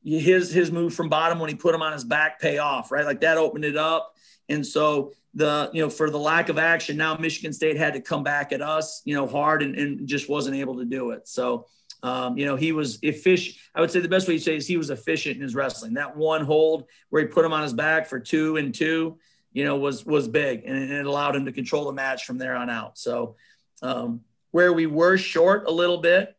[0.05, 3.05] his his move from bottom when he put him on his back pay off, right?
[3.05, 4.15] Like that opened it up.
[4.49, 8.01] And so the you know for the lack of action now michigan state had to
[8.01, 11.27] come back at us you know hard and, and just wasn't able to do it
[11.27, 11.67] so
[12.03, 14.67] um, you know he was efficient i would say the best way to say is
[14.67, 17.73] he was efficient in his wrestling that one hold where he put him on his
[17.73, 19.19] back for two and two
[19.53, 22.57] you know was was big and it allowed him to control the match from there
[22.57, 23.37] on out so
[23.83, 26.37] um, where we were short a little bit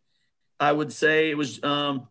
[0.63, 2.07] I would say it was, um,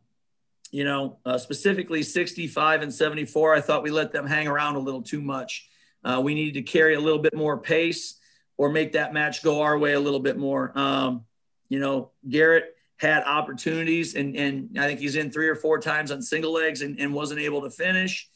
[0.71, 3.55] you know, uh, specifically 65 and 74.
[3.55, 5.71] I thought we let them hang around a little too much.
[6.05, 8.19] Uh, we needed to carry a little bit more pace
[8.57, 10.73] or make that match go our way a little bit more.
[10.77, 11.25] Um,
[11.69, 16.11] you know, Garrett had opportunities and, and I think he's in three or four times
[16.11, 18.29] on single legs and, and wasn't able to finish.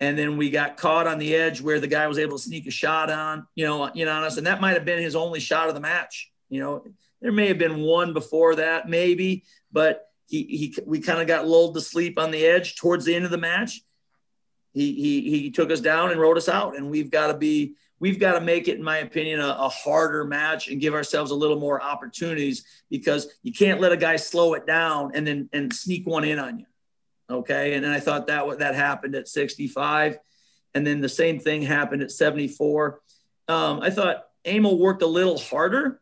[0.00, 2.66] And then we got caught on the edge where the guy was able to sneak
[2.66, 4.38] a shot on, you know, you know, on us.
[4.38, 6.30] And that might have been his only shot of the match.
[6.48, 6.84] You know,
[7.20, 11.46] there may have been one before that, maybe, but he, he we kind of got
[11.46, 13.82] lulled to sleep on the edge towards the end of the match.
[14.72, 16.76] He, he, he took us down and wrote us out.
[16.76, 19.68] And we've got to be, we've got to make it, in my opinion, a, a,
[19.68, 24.16] harder match and give ourselves a little more opportunities because you can't let a guy
[24.16, 26.66] slow it down and then and sneak one in on you.
[27.28, 27.74] Okay.
[27.74, 30.18] And then I thought that what that happened at 65.
[30.74, 33.00] And then the same thing happened at 74.
[33.48, 36.00] Um, I thought Emil worked a little harder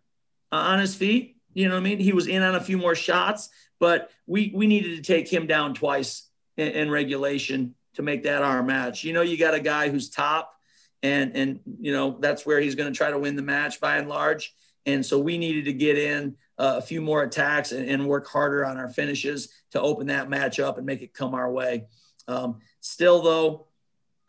[0.52, 1.36] uh, on his feet.
[1.54, 1.98] You know what I mean?
[1.98, 3.48] He was in on a few more shots,
[3.80, 8.42] but we we needed to take him down twice in, in regulation to make that
[8.42, 9.04] our match.
[9.04, 10.54] You know, you got a guy who's top,
[11.02, 13.96] and and you know that's where he's going to try to win the match by
[13.96, 14.54] and large.
[14.86, 18.26] And so we needed to get in uh, a few more attacks and, and, work
[18.26, 21.84] harder on our finishes to open that match up and make it come our way.
[22.26, 23.66] Um, still, though,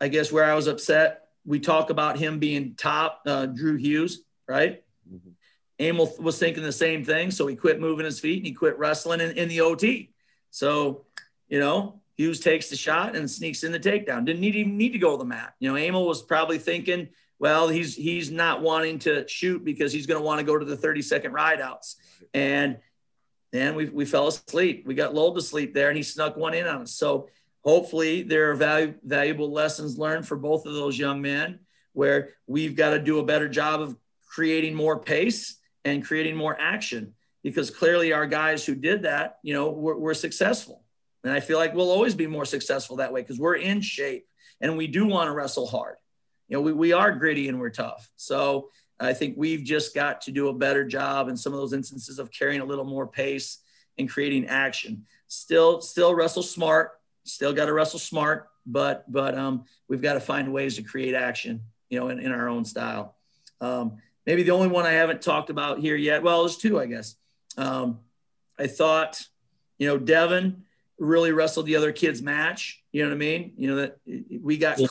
[0.00, 4.22] I guess where I was upset, we talk about him being top, uh, Drew Hughes,
[4.46, 4.82] right?
[5.10, 5.30] Mm-hmm.
[5.78, 7.30] Emil was thinking the same thing.
[7.30, 10.12] So he quit moving his feet and he quit wrestling in, in the OT.
[10.50, 11.06] So,
[11.48, 14.26] you know, Hughes takes the shot and sneaks in the takedown.
[14.26, 15.54] Didn't need, even need to go to the mat.
[15.58, 20.04] You know, Emil was probably thinking, well, he's he's not wanting to shoot because he's
[20.04, 21.94] going to want to go to the 30 second rideouts.
[22.34, 22.76] And
[23.52, 24.86] then we, we fell asleep.
[24.86, 26.92] We got lulled to sleep there and he snuck one in on us.
[26.92, 27.30] So
[27.64, 31.60] hopefully there are value, valuable lessons learned for both of those young men
[31.94, 33.96] where we've got to do a better job of
[34.28, 35.56] creating more pace
[35.86, 40.12] and creating more action because clearly our guys who did that, you know, were, were
[40.12, 40.84] successful.
[41.24, 44.26] And I feel like we'll always be more successful that way because we're in shape
[44.60, 45.96] and we do want to wrestle hard.
[46.48, 48.10] You know, we, we are gritty and we're tough.
[48.16, 51.72] So I think we've just got to do a better job in some of those
[51.72, 53.58] instances of carrying a little more pace
[53.98, 55.06] and creating action.
[55.28, 56.92] Still, still wrestle smart.
[57.24, 61.14] Still got to wrestle smart, but but um, we've got to find ways to create
[61.14, 63.14] action, you know, in, in our own style.
[63.60, 66.22] Um, maybe the only one I haven't talked about here yet.
[66.22, 67.14] Well, there's two, I guess.
[67.58, 68.00] Um,
[68.58, 69.22] I thought,
[69.78, 70.64] you know, Devin
[71.00, 72.82] really wrestled the other kid's match.
[72.92, 73.52] You know what I mean?
[73.56, 73.96] You know that
[74.40, 74.88] we got, yeah.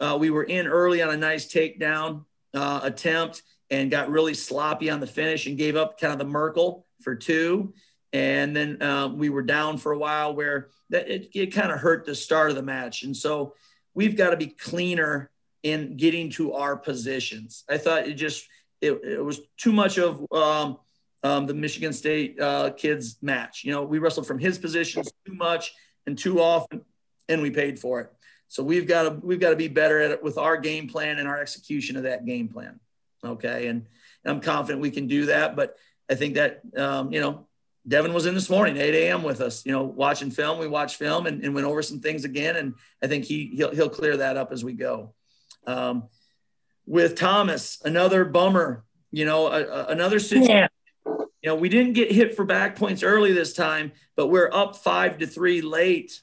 [0.00, 4.90] uh, we were in early on a nice takedown uh, attempt and got really sloppy
[4.90, 7.72] on the finish and gave up kind of the Merkle for two.
[8.12, 11.78] And then uh, we were down for a while where that it, it kind of
[11.78, 13.04] hurt the start of the match.
[13.04, 13.54] And so
[13.94, 15.30] we've got to be cleaner
[15.62, 17.64] in getting to our positions.
[17.70, 18.48] I thought it just
[18.80, 20.78] it, it was too much of um,
[21.22, 23.64] um, the Michigan State uh, kids match.
[23.64, 25.74] You know, we wrestled from his positions too much
[26.06, 26.82] and too often,
[27.28, 28.12] and we paid for it.
[28.48, 31.18] So we've got to we've got to be better at it with our game plan
[31.18, 32.80] and our execution of that game plan.
[33.24, 33.86] Okay, and
[34.24, 35.54] I'm confident we can do that.
[35.54, 35.76] But
[36.10, 37.46] I think that um, you know
[37.86, 39.22] Devin was in this morning, 8 a.m.
[39.22, 40.58] with us, you know, watching film.
[40.58, 42.56] We watched film and, and, went over some things again.
[42.56, 45.14] And I think he he'll, he'll clear that up as we go.
[45.66, 46.04] Um,
[46.86, 50.56] with Thomas, another bummer, you know, a, a, another situation.
[50.56, 50.68] Yeah.
[51.42, 54.76] You know, we didn't get hit for back points early this time, but we're up
[54.76, 56.20] five to three late.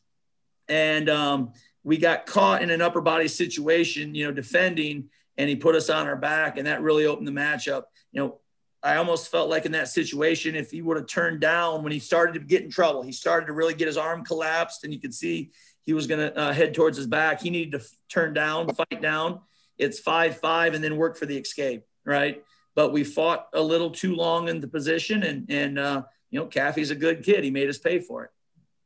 [0.69, 1.53] And um,
[1.83, 5.89] we got caught in an upper body situation, you know, defending, and he put us
[5.89, 7.89] on our back, and that really opened the match up.
[8.11, 8.39] You know,
[8.83, 11.99] I almost felt like in that situation, if he would have turned down when he
[11.99, 14.99] started to get in trouble, he started to really get his arm collapsed, and you
[14.99, 15.51] could see
[15.85, 17.41] he was going to uh, head towards his back.
[17.41, 19.39] He needed to turn down, fight down.
[19.77, 22.43] It's five five, and then work for the escape, right?
[22.77, 26.45] But we fought a little too long in the position, and and uh, you know,
[26.45, 27.43] Caffey's a good kid.
[27.43, 28.31] He made us pay for it.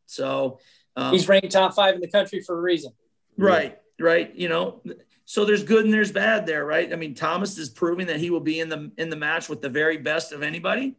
[0.06, 0.60] So
[0.96, 2.94] um, he's ranked top five in the country for a reason.
[3.38, 4.34] Right, right.
[4.34, 4.82] You know,
[5.26, 6.94] so there's good and there's bad there, right?
[6.94, 9.62] I mean, Thomas is proving that he will be in the in the match with
[9.62, 10.96] the very best of anybody,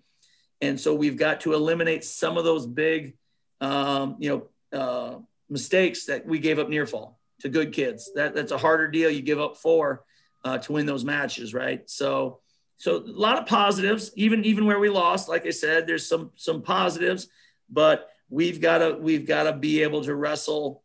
[0.61, 3.17] and so we've got to eliminate some of those big,
[3.61, 4.79] um, you know.
[4.79, 5.19] Uh,
[5.51, 8.11] mistakes that we gave up near fall to good kids.
[8.15, 10.03] That that's a harder deal you give up for
[10.45, 11.89] uh, to win those matches, right?
[11.91, 12.41] So
[12.83, 15.29] so a lot of positives, even even where we lost.
[15.29, 17.29] Like I said, there's some some positives,
[17.71, 20.83] but we've got to we've got to be able to wrestle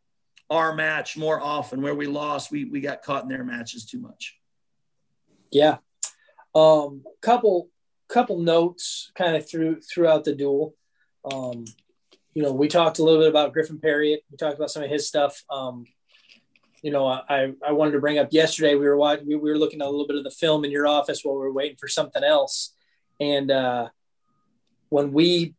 [0.48, 1.82] our match more often.
[1.82, 4.38] Where we lost, we we got caught in their matches too much.
[5.50, 5.78] Yeah,
[6.54, 7.68] um, couple
[8.08, 10.76] couple notes kind of through throughout the duel.
[11.24, 11.64] Um,
[12.32, 14.20] you know, we talked a little bit about Griffin Parriott.
[14.30, 15.42] We talked about some of his stuff.
[15.50, 15.84] Um,
[16.82, 18.74] you know, I, I wanted to bring up yesterday.
[18.74, 20.86] We were watching, we were looking at a little bit of the film in your
[20.86, 22.74] office while we were waiting for something else.
[23.20, 23.88] And uh,
[24.88, 25.54] when we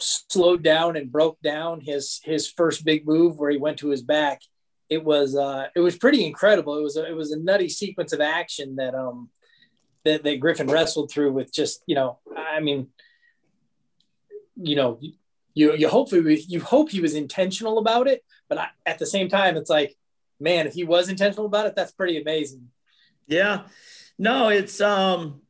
[0.00, 4.02] slowed down and broke down his his first big move where he went to his
[4.02, 4.42] back.
[4.88, 6.78] It was uh, it was pretty incredible.
[6.78, 9.28] It was a, it was a nutty sequence of action that um
[10.04, 12.88] that, that Griffin wrestled through with just you know I mean
[14.56, 14.98] you know
[15.54, 19.28] you you hope you hope he was intentional about it, but I, at the same
[19.28, 19.96] time it's like
[20.40, 22.68] man if he was intentional about it that's pretty amazing.
[23.26, 23.64] Yeah,
[24.18, 25.42] no, it's um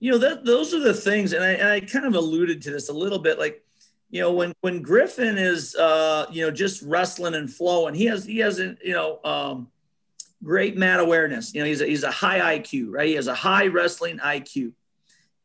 [0.00, 2.70] you know that those are the things and I, and I kind of alluded to
[2.70, 3.64] this a little bit like
[4.10, 8.24] you know when when griffin is uh you know just wrestling and flowing he has
[8.24, 9.68] he has a you know um
[10.42, 11.54] great mat awareness.
[11.54, 13.06] You know he's a, he's a high iq right?
[13.06, 14.72] He has a high wrestling iq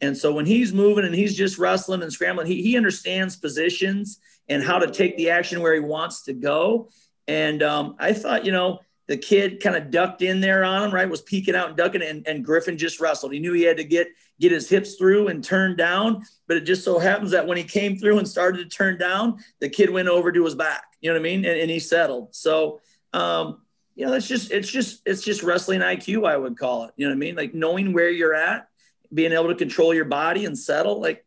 [0.01, 4.19] and so when he's moving and he's just wrestling and scrambling he, he understands positions
[4.49, 6.89] and how to take the action where he wants to go
[7.27, 10.93] and um, i thought you know the kid kind of ducked in there on him,
[10.93, 11.09] right?
[11.09, 13.33] Was peeking out and ducking, and, and Griffin just wrestled.
[13.33, 14.09] He knew he had to get
[14.39, 17.63] get his hips through and turn down, but it just so happens that when he
[17.63, 20.83] came through and started to turn down, the kid went over to his back.
[21.01, 21.45] You know what I mean?
[21.45, 22.35] And, and he settled.
[22.35, 22.81] So,
[23.13, 23.61] um,
[23.95, 26.91] you know, that's just it's just it's just wrestling IQ, I would call it.
[26.97, 27.35] You know what I mean?
[27.35, 28.67] Like knowing where you're at,
[29.13, 30.99] being able to control your body and settle.
[30.99, 31.25] Like,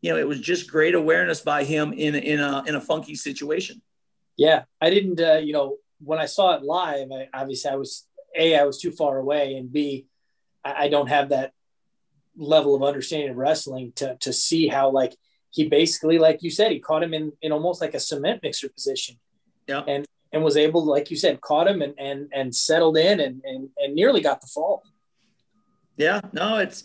[0.00, 3.14] you know, it was just great awareness by him in in a in a funky
[3.14, 3.82] situation.
[4.38, 5.20] Yeah, I didn't.
[5.20, 8.80] Uh, you know, when I saw it live, I, obviously I was a I was
[8.80, 10.06] too far away, and b
[10.64, 11.52] I, I don't have that
[12.36, 15.16] level of understanding of wrestling to to see how like
[15.50, 18.68] he basically like you said he caught him in in almost like a cement mixer
[18.68, 19.16] position,
[19.66, 23.18] yeah, and and was able like you said caught him and and and settled in
[23.18, 24.84] and and and nearly got the fall.
[25.96, 26.84] Yeah, no, it's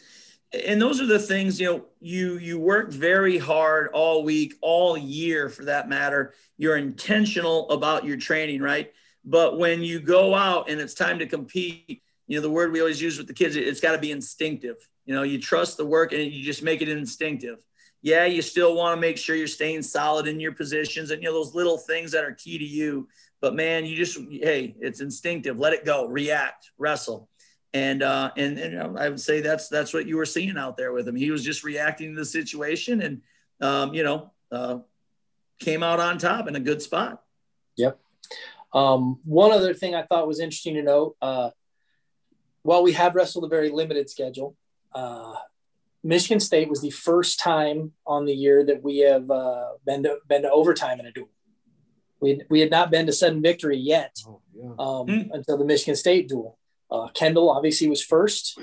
[0.54, 4.98] and those are the things you know you you work very hard all week all
[4.98, 8.94] year for that matter you're intentional about your training right
[9.26, 12.82] but when you go out and it's time to compete, you know, the word we
[12.82, 14.76] always use with the kids, it's got to be instinctive.
[15.06, 17.60] You know, you trust the work and you just make it instinctive.
[18.02, 21.30] Yeah, you still want to make sure you're staying solid in your positions and, you
[21.30, 23.08] know, those little things that are key to you.
[23.40, 25.58] But man, you just, hey, it's instinctive.
[25.58, 27.30] Let it go, react, wrestle.
[27.74, 30.94] And, uh, and, and I would say that's, that's what you were seeing out there
[30.94, 31.16] with him.
[31.16, 33.22] He was just reacting to the situation and,
[33.62, 34.80] um, you know, uh,
[35.60, 37.24] came out on top in a good spot.
[37.78, 38.00] Yep.
[38.74, 41.50] Um, one other thing I thought was interesting to note uh,
[42.62, 44.56] while we have wrestled a very limited schedule,
[44.94, 45.34] uh,
[46.04, 50.18] Michigan State was the first time on the year that we have uh, been, to,
[50.28, 51.30] been to overtime in a duel.
[52.20, 54.70] We had, we had not been to sudden victory yet oh, yeah.
[54.80, 55.30] um, mm.
[55.32, 56.58] until the Michigan State duel.
[56.94, 58.60] Uh, Kendall obviously was first,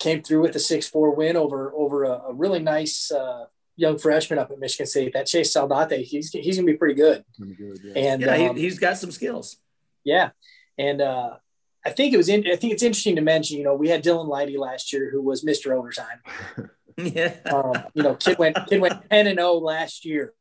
[0.00, 3.44] came through with a 6 4 win over, over a, a really nice uh,
[3.76, 5.12] young freshman up at Michigan State.
[5.12, 7.24] That Chase Saldate, he's he's gonna be pretty good.
[7.38, 7.92] good yeah.
[7.94, 9.56] And yeah, um, he, has got some skills.
[10.04, 10.30] Yeah,
[10.78, 11.36] and uh,
[11.84, 12.46] I think it was in.
[12.46, 13.58] I think it's interesting to mention.
[13.58, 16.20] You know, we had Dylan Lydy last year, who was Mister Overtime.
[16.96, 17.34] yeah.
[17.52, 20.34] Um, you know, kid went kid went ten and zero oh last year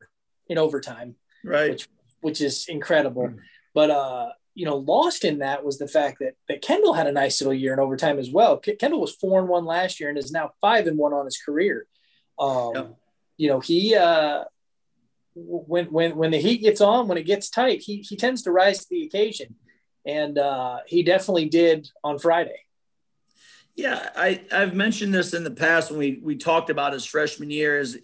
[0.47, 1.15] in overtime.
[1.43, 1.71] Right.
[1.71, 1.87] Which
[2.21, 3.29] which is incredible.
[3.29, 3.37] Mm.
[3.73, 7.11] But uh, you know, lost in that was the fact that that Kendall had a
[7.11, 8.57] nice little year in overtime as well.
[8.57, 11.37] Kendall was four and one last year and is now five and one on his
[11.37, 11.87] career.
[12.37, 12.95] Um, yep
[13.39, 14.43] you know, he uh,
[15.33, 18.51] when when when the heat gets on, when it gets tight, he he tends to
[18.51, 19.55] rise to the occasion,
[20.05, 22.65] and uh, he definitely did on Friday.
[23.77, 27.49] Yeah, I I've mentioned this in the past when we we talked about his freshman
[27.49, 27.79] year.
[27.79, 27.97] Is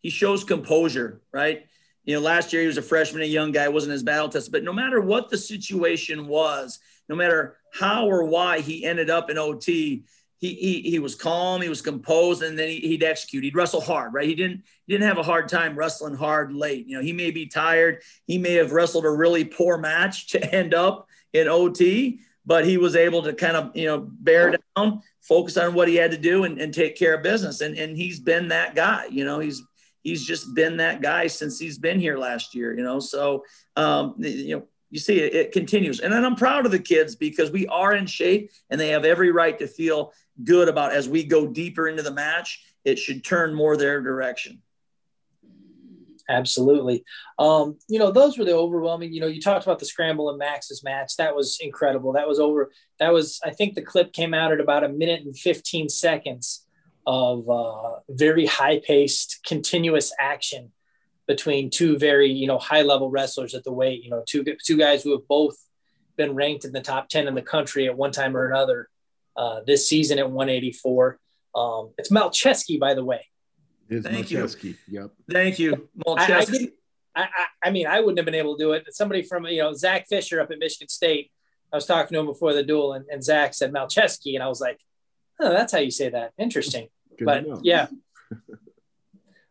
[0.00, 1.66] he shows composure, right?
[2.04, 4.50] You know, last year he was a freshman, a young guy, wasn't his battle test.
[4.50, 9.30] But no matter what the situation was, no matter how or why he ended up
[9.30, 10.04] in OT,
[10.40, 13.44] he, he, he was calm, he was composed, and then he, he'd execute.
[13.44, 14.26] He'd wrestle hard, right?
[14.26, 16.86] He didn't he didn't have a hard time wrestling hard late.
[16.86, 20.54] You know, he may be tired, he may have wrestled a really poor match to
[20.54, 25.02] end up in OT, but he was able to kind of you know bear down,
[25.20, 27.60] focus on what he had to do, and, and take care of business.
[27.60, 29.06] And and he's been that guy.
[29.10, 29.62] You know, he's
[30.02, 32.76] he's just been that guy since he's been here last year.
[32.76, 33.44] You know, so
[33.76, 36.00] um, you know you see it, it continues.
[36.00, 39.04] And then I'm proud of the kids because we are in shape and they have
[39.04, 40.12] every right to feel
[40.44, 44.60] good about as we go deeper into the match, it should turn more their direction.
[46.28, 47.04] Absolutely.
[47.38, 50.38] Um, you know, those were the overwhelming, you know, you talked about the scramble and
[50.38, 51.16] Max's match.
[51.16, 52.12] That was incredible.
[52.12, 52.70] That was over.
[53.00, 56.66] That was, I think the clip came out at about a minute and 15 seconds
[57.10, 60.70] of uh, very high paced, continuous action
[61.26, 64.76] between two very, you know, high level wrestlers at the weight, you know, two, two
[64.76, 65.56] guys who have both
[66.16, 68.88] been ranked in the top 10 in the country at one time or another
[69.36, 71.18] uh, this season at 184.
[71.56, 73.26] Um, it's Malczewski, by the way.
[73.88, 74.76] It's Thank Malczewski.
[74.86, 75.00] You.
[75.00, 75.10] Yep.
[75.32, 76.70] Thank you, Malczewski.
[77.16, 78.84] I, I, I, mean, I wouldn't have been able to do it.
[78.94, 81.32] Somebody from you know Zach Fisher up at Michigan State.
[81.72, 84.48] I was talking to him before the duel, and, and Zach said Malczewski, and I
[84.48, 84.78] was like,
[85.40, 86.32] "Oh, that's how you say that.
[86.38, 86.88] Interesting."
[87.20, 87.88] Good but yeah.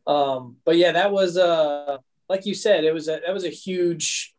[0.08, 3.50] Um, but yeah, that was uh, like you said, it was a that was a
[3.50, 4.34] huge,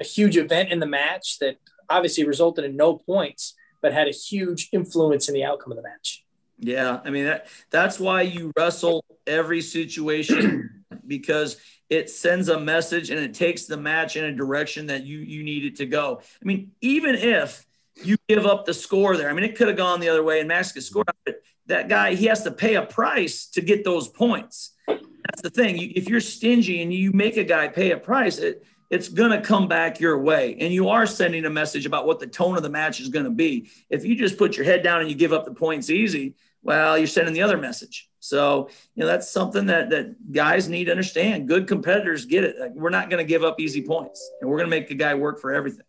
[0.00, 1.56] a huge event in the match that
[1.90, 5.82] obviously resulted in no points, but had a huge influence in the outcome of the
[5.82, 6.24] match.
[6.58, 11.58] Yeah, I mean that that's why you wrestle every situation because
[11.90, 15.42] it sends a message and it takes the match in a direction that you you
[15.42, 16.22] need it to go.
[16.22, 17.66] I mean, even if
[17.96, 20.40] you give up the score there, I mean, it could have gone the other way
[20.40, 21.04] and Max could score.
[21.24, 21.36] But
[21.66, 24.72] that guy, he has to pay a price to get those points.
[24.86, 25.78] That's the thing.
[25.78, 29.30] You, if you're stingy and you make a guy pay a price, it it's going
[29.30, 30.54] to come back your way.
[30.60, 33.24] And you are sending a message about what the tone of the match is going
[33.24, 33.70] to be.
[33.88, 36.98] If you just put your head down and you give up the points easy, well,
[36.98, 38.10] you're sending the other message.
[38.20, 41.48] So, you know, that's something that that guys need to understand.
[41.48, 42.60] Good competitors get it.
[42.60, 44.94] Like, we're not going to give up easy points, and we're going to make the
[44.94, 45.86] guy work for everything.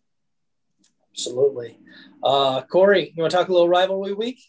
[1.14, 1.78] Absolutely.
[2.22, 4.40] Uh, Corey, you want to talk a little rivalry week?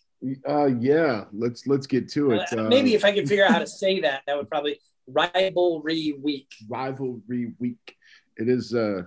[0.50, 2.52] Uh, yeah, let's let's get to it.
[2.52, 6.16] Uh, maybe if I could figure out how to say that, that would probably rivalry
[6.20, 6.52] week.
[6.68, 7.96] Rivalry week
[8.38, 9.04] it is uh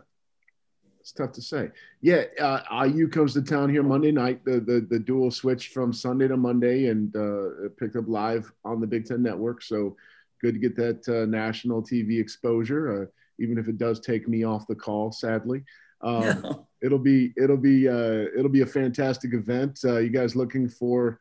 [1.01, 1.71] it's tough to say.
[2.03, 4.45] Yeah, uh, IU comes to town here Monday night.
[4.45, 8.81] The the, the dual switched from Sunday to Monday and uh, picked up live on
[8.81, 9.63] the Big Ten Network.
[9.63, 9.97] So
[10.43, 13.07] good to get that uh, national TV exposure, uh,
[13.39, 15.11] even if it does take me off the call.
[15.11, 15.65] Sadly,
[16.01, 19.81] um, it'll be it'll be uh, it'll be a fantastic event.
[19.85, 21.21] Uh, you guys looking for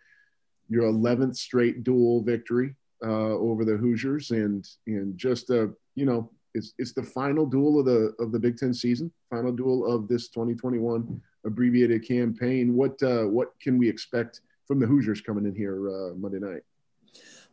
[0.69, 6.29] your 11th straight dual victory uh, over the Hoosiers and and just a you know
[6.53, 10.07] it's it's the final duel of the of the Big Ten season, final duel of
[10.07, 12.75] this 2021 abbreviated campaign.
[12.75, 16.63] What uh, what can we expect from the Hoosiers coming in here uh, Monday night?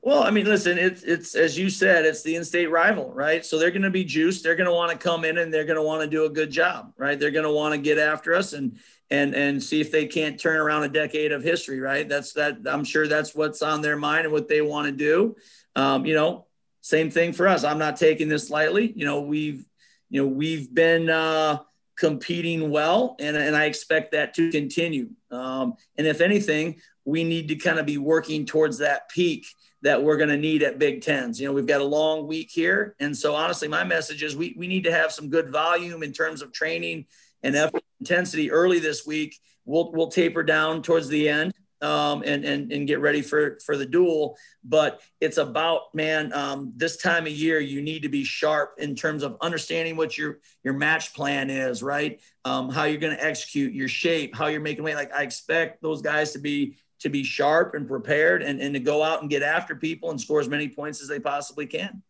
[0.04, 3.42] Well, I mean, listen, it's it's as you said, it's the in-state rival, right?
[3.44, 4.42] So they're going to be juiced.
[4.42, 6.28] They're going to want to come in and they're going to want to do a
[6.28, 7.18] good job, right?
[7.18, 8.78] They're going to want to get after us and
[9.10, 12.06] and and see if they can't turn around a decade of history, right?
[12.06, 12.58] That's that.
[12.66, 15.36] I'm sure that's what's on their mind and what they want to do.
[15.74, 16.44] Um, you know,
[16.82, 17.64] same thing for us.
[17.64, 18.92] I'm not taking this lightly.
[18.94, 19.64] You know, we've,
[20.10, 21.60] you know, we've been uh,
[21.96, 25.08] competing well, and, and I expect that to continue.
[25.30, 29.46] Um, and if anything, we need to kind of be working towards that peak
[29.84, 31.38] that we're going to need at Big Tens.
[31.38, 32.96] You know, we've got a long week here.
[33.00, 36.12] And so, honestly, my message is we, we need to have some good volume in
[36.12, 37.04] terms of training
[37.42, 39.38] and effort intensity early this week.
[39.66, 43.76] We'll, we'll taper down towards the end um, and, and, and get ready for, for
[43.76, 44.38] the duel.
[44.64, 48.94] But it's about, man, um, this time of year, you need to be sharp in
[48.94, 52.22] terms of understanding what your, your match plan is, right?
[52.46, 54.94] Um, how you're going to execute your shape, how you're making weight.
[54.94, 58.80] Like I expect those guys to be, to be sharp and prepared and, and to
[58.80, 62.02] go out and get after people and score as many points as they possibly can.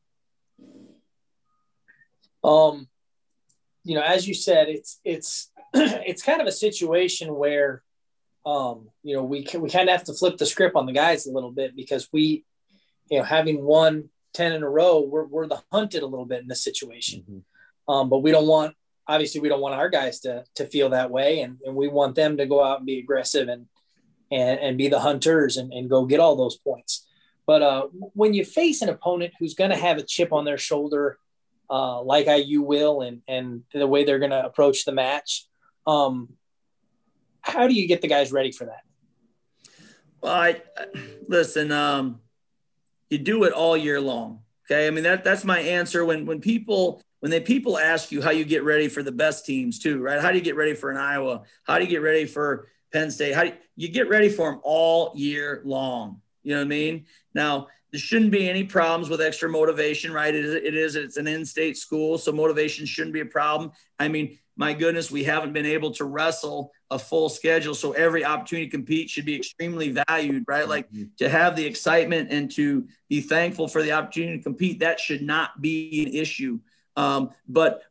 [2.45, 2.87] Um,
[3.83, 7.83] you know, as you said, it's, it's, it's kind of a situation where,
[8.47, 10.93] um, you know, we can, we kind of have to flip the script on the
[10.93, 12.45] guys a little bit because we,
[13.11, 16.43] you know, having won 10 in a row, we're, we're the hunted a little bit
[16.43, 17.25] in this situation.
[17.29, 17.93] Mm-hmm.
[17.93, 18.77] Um, but we don't want,
[19.09, 21.41] obviously we don't want our guys to, to feel that way.
[21.41, 23.67] And, and we want them to go out and be aggressive and,
[24.31, 27.07] and, and be the hunters and, and go get all those points.
[27.47, 30.59] But uh, when you face an opponent who's going to have a chip on their
[30.59, 31.19] shoulder,
[31.71, 35.47] uh, like IU will, and, and the way they're going to approach the match,
[35.87, 36.31] um,
[37.43, 38.83] how do you get the guys ready for that?
[40.23, 40.63] Well, I,
[41.29, 41.71] listen.
[41.71, 42.21] Um,
[43.11, 44.41] you do it all year long.
[44.65, 46.05] Okay, I mean that that's my answer.
[46.07, 49.45] When when people when they people ask you how you get ready for the best
[49.45, 50.21] teams too, right?
[50.21, 51.43] How do you get ready for an Iowa?
[51.65, 53.35] How do you get ready for Penn State?
[53.35, 56.23] How do you, you get ready for them all year long?
[56.43, 57.05] You know what I mean?
[57.35, 60.35] Now there shouldn't be any problems with extra motivation, right?
[60.35, 63.73] It is, it is it's an in-state school, so motivation shouldn't be a problem.
[63.99, 67.75] I mean, my goodness, we haven't been able to wrestle a full schedule.
[67.75, 70.69] So every opportunity to compete should be extremely valued, right?
[70.69, 71.05] Like mm-hmm.
[71.19, 75.23] to have the excitement and to be thankful for the opportunity to compete, that should
[75.23, 76.61] not be an issue.
[76.97, 77.83] Um, but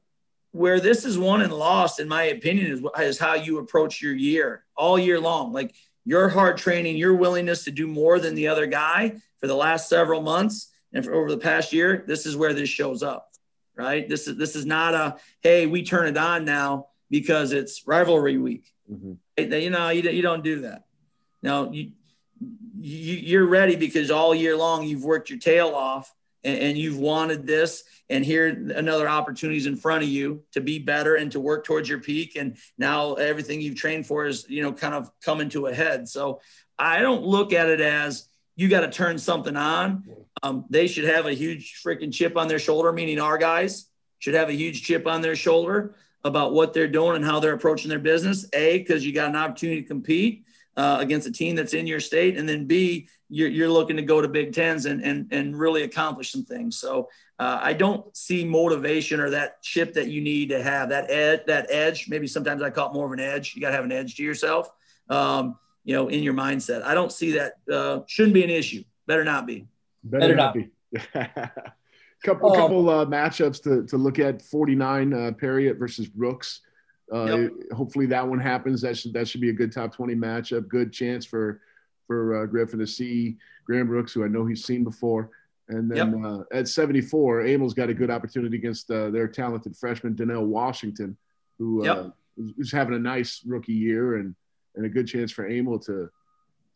[0.54, 4.16] where this is won and lost, in my opinion, is, is how you approach your
[4.16, 5.52] year all year long.
[5.52, 5.76] Like
[6.06, 9.90] your hard training, your willingness to do more than the other guy for the last
[9.90, 13.34] several months and for over the past year, this is where this shows up
[13.76, 14.08] right?
[14.08, 18.38] This is this is not a hey, we turn it on now because it's rivalry
[18.38, 18.74] week.
[18.92, 19.52] Mm-hmm.
[19.54, 20.84] You know, you, you don't do that.
[21.42, 21.92] Now you,
[22.80, 26.14] you you're ready because all year long you've worked your tail off
[26.44, 30.62] and, and you've wanted this, and here another opportunity is in front of you to
[30.62, 32.36] be better and to work towards your peak.
[32.36, 36.08] And now everything you've trained for is you know kind of coming to a head.
[36.08, 36.42] So
[36.78, 40.04] I don't look at it as you got to turn something on.
[40.42, 43.88] Um, they should have a huge freaking chip on their shoulder, meaning our guys
[44.20, 47.54] should have a huge chip on their shoulder about what they're doing and how they're
[47.54, 48.48] approaching their business.
[48.54, 50.46] A, because you got an opportunity to compete.
[50.76, 54.02] Uh, against a team that's in your state, and then B, you're, you're looking to
[54.02, 56.80] go to Big Tens and and and really accomplish some things.
[56.80, 61.12] So uh, I don't see motivation or that chip that you need to have that
[61.12, 62.10] ed that edge.
[62.10, 63.54] Maybe sometimes I call it more of an edge.
[63.54, 64.68] You got to have an edge to yourself,
[65.10, 66.82] um, you know, in your mindset.
[66.82, 67.54] I don't see that.
[67.72, 68.84] Uh, shouldn't be an issue.
[69.06, 69.68] Better not be.
[70.04, 70.70] Better, Better not be.
[72.24, 76.62] couple um, couple uh, matchups to, to look at 49 uh, Parriott versus Rooks.
[77.14, 77.52] Uh, yep.
[77.74, 78.82] Hopefully that one happens.
[78.82, 80.68] That should that should be a good top 20 matchup.
[80.68, 81.62] Good chance for
[82.08, 85.30] for uh, Griffin to see Graham Rooks, who I know he's seen before.
[85.70, 86.26] And then yep.
[86.26, 91.16] uh, at 74, Emil's got a good opportunity against uh, their talented freshman Donnell Washington,
[91.58, 92.58] who uh, yep.
[92.58, 94.36] is having a nice rookie year and
[94.76, 96.10] and a good chance for Emil to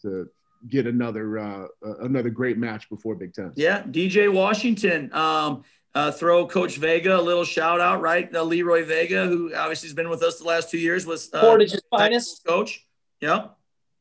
[0.03, 0.29] to
[0.69, 1.67] get another uh,
[2.01, 3.51] another great match before Big Ten.
[3.55, 5.11] Yeah, DJ Washington.
[5.13, 5.63] Um,
[5.97, 8.33] uh, throw Coach Vega a little shout out, right?
[8.33, 11.41] Uh, Leroy Vega, who obviously has been with us the last two years, was uh,
[11.41, 12.85] Portage's finest coach.
[13.19, 13.47] Yeah,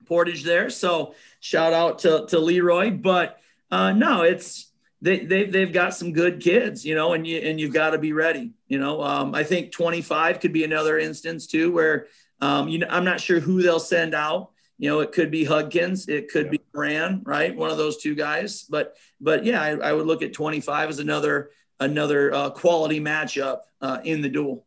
[0.04, 0.68] Portage there.
[0.68, 2.90] So shout out to to Leroy.
[2.90, 3.40] But
[3.70, 4.70] uh, no, it's
[5.00, 7.98] they they they've got some good kids, you know, and you and you've got to
[7.98, 8.52] be ready.
[8.68, 12.08] You know, um, I think 25 could be another instance too, where
[12.42, 14.50] um, you know I'm not sure who they'll send out.
[14.76, 16.50] You know, it could be Hudkins, it could yeah.
[16.50, 17.56] be Moran, right?
[17.56, 18.64] One of those two guys.
[18.64, 21.48] But but yeah, I, I would look at 25 as another
[21.80, 24.66] another uh, quality matchup uh, in the duel.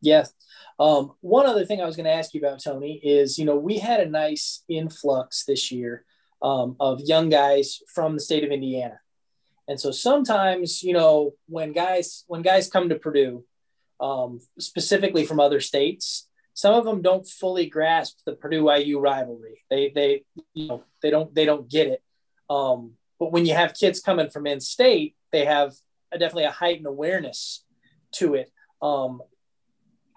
[0.00, 0.32] Yes.
[0.78, 3.56] Um, one other thing I was going to ask you about, Tony, is you know
[3.56, 6.04] we had a nice influx this year
[6.42, 9.00] um, of young guys from the state of Indiana,
[9.68, 13.44] and so sometimes you know when guys when guys come to Purdue,
[14.00, 19.62] um, specifically from other states, some of them don't fully grasp the Purdue IU rivalry.
[19.70, 20.24] They they
[20.54, 22.02] you know they don't they don't get it.
[22.50, 25.74] Um, but when you have kids coming from in state, they have
[26.18, 27.64] definitely a heightened awareness
[28.12, 28.50] to it.
[28.80, 29.22] Um,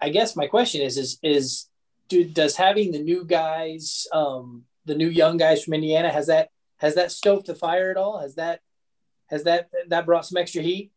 [0.00, 1.68] I guess my question is is is
[2.08, 6.50] do, does having the new guys, um, the new young guys from Indiana, has that
[6.78, 8.20] has that stoked the fire at all?
[8.20, 8.60] Has that
[9.26, 10.92] has that that brought some extra heat?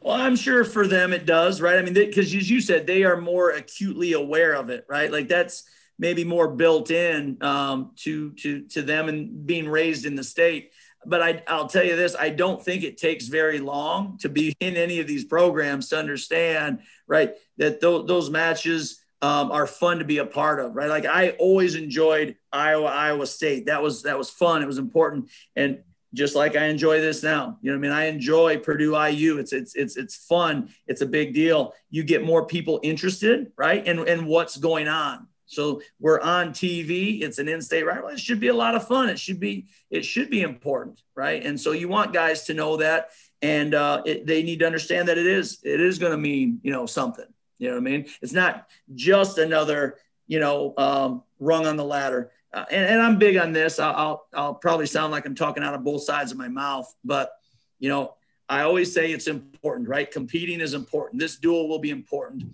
[0.00, 1.78] Well, I'm sure for them it does, right?
[1.78, 5.10] I mean, because as you said, they are more acutely aware of it, right?
[5.10, 5.64] Like that's
[5.98, 10.72] maybe more built in um, to to to them and being raised in the state.
[11.04, 14.54] But I, I'll tell you this: I don't think it takes very long to be
[14.60, 19.98] in any of these programs to understand, right, that th- those matches um, are fun
[19.98, 20.88] to be a part of, right?
[20.88, 23.66] Like I always enjoyed Iowa, Iowa State.
[23.66, 24.62] That was that was fun.
[24.62, 25.82] It was important, and
[26.14, 27.58] just like I enjoy this now.
[27.60, 27.98] You know what I mean?
[27.98, 29.38] I enjoy Purdue IU.
[29.38, 30.70] It's it's it's it's fun.
[30.86, 31.74] It's a big deal.
[31.90, 33.86] You get more people interested, right?
[33.86, 35.28] And and what's going on.
[35.46, 37.22] So we're on TV.
[37.22, 38.14] It's an in-state rivalry.
[38.14, 39.08] It should be a lot of fun.
[39.08, 41.44] It should be it should be important, right?
[41.44, 43.10] And so you want guys to know that,
[43.42, 46.60] and uh, it, they need to understand that it is it is going to mean
[46.62, 47.26] you know something.
[47.58, 48.06] You know what I mean?
[48.20, 53.18] It's not just another you know um, rung on the ladder uh, and, and, I'm
[53.18, 53.78] big on this.
[53.78, 56.90] I'll, I'll, I'll probably sound like I'm talking out of both sides of my mouth,
[57.04, 57.32] but
[57.78, 58.14] you know,
[58.48, 60.10] I always say it's important, right?
[60.10, 61.20] Competing is important.
[61.20, 62.44] This duel will be important.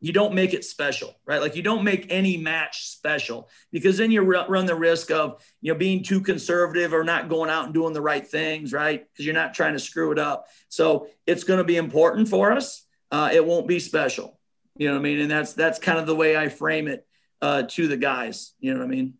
[0.00, 1.40] You don't make it special, right?
[1.40, 5.72] Like you don't make any match special because then you run the risk of, you
[5.72, 9.06] know, being too conservative or not going out and doing the right things, right?
[9.12, 10.46] Because you're not trying to screw it up.
[10.70, 12.86] So it's going to be important for us.
[13.10, 14.38] Uh, it won't be special.
[14.76, 15.20] You know what I mean?
[15.20, 17.06] And that's that's kind of the way I frame it
[17.42, 18.54] uh, to the guys.
[18.58, 19.14] You know what I mean?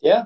[0.00, 0.24] Yeah.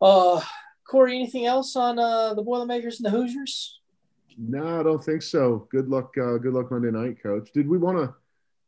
[0.00, 0.40] Uh,
[0.88, 3.79] Corey, anything else on uh, the Boilermakers and the Hoosiers?
[4.38, 5.68] No, I don't think so.
[5.70, 6.14] Good luck.
[6.16, 7.50] Uh, good luck Monday night, Coach.
[7.52, 8.14] Did we want to?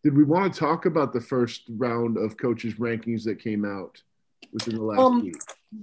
[0.03, 4.03] Did we want to talk about the first round of coaches' rankings that came out
[4.53, 5.37] within the last um, week?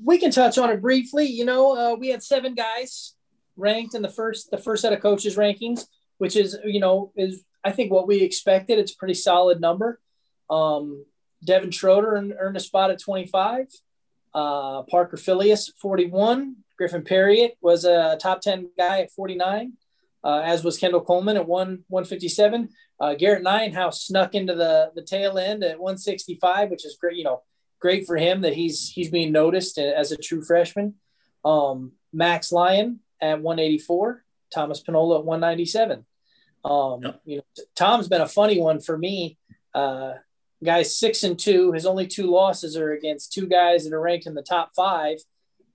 [0.03, 1.25] We can touch on it briefly.
[1.25, 3.15] You know, uh, we had seven guys
[3.55, 5.85] ranked in the first the first set of coaches' rankings,
[6.17, 8.79] which is you know is I think what we expected.
[8.79, 9.99] It's a pretty solid number.
[10.49, 11.05] Um,
[11.43, 13.67] Devin Schroder earned a spot at 25.
[14.33, 16.57] Uh, Parker Filius, 41.
[16.79, 19.73] Griffin Parriott was a top 10 guy at 49,
[20.23, 22.69] uh, as was Kendall Coleman at 1, 157.
[23.01, 27.25] Uh, Gerrit Nijenhuis snuck into the, the tail end at 165, which is great, you
[27.25, 27.41] know,
[27.81, 30.95] great for him that he's he's being noticed as a true freshman.
[31.43, 34.23] Um, Max Lyon at 184,
[34.53, 36.05] Thomas Penola at 197.
[36.63, 37.21] Um, yep.
[37.25, 39.37] You know, Tom's been a funny one for me.
[39.73, 40.13] Uh,
[40.63, 41.73] guy's six and two.
[41.73, 45.17] His only two losses are against two guys that are ranked in the top five,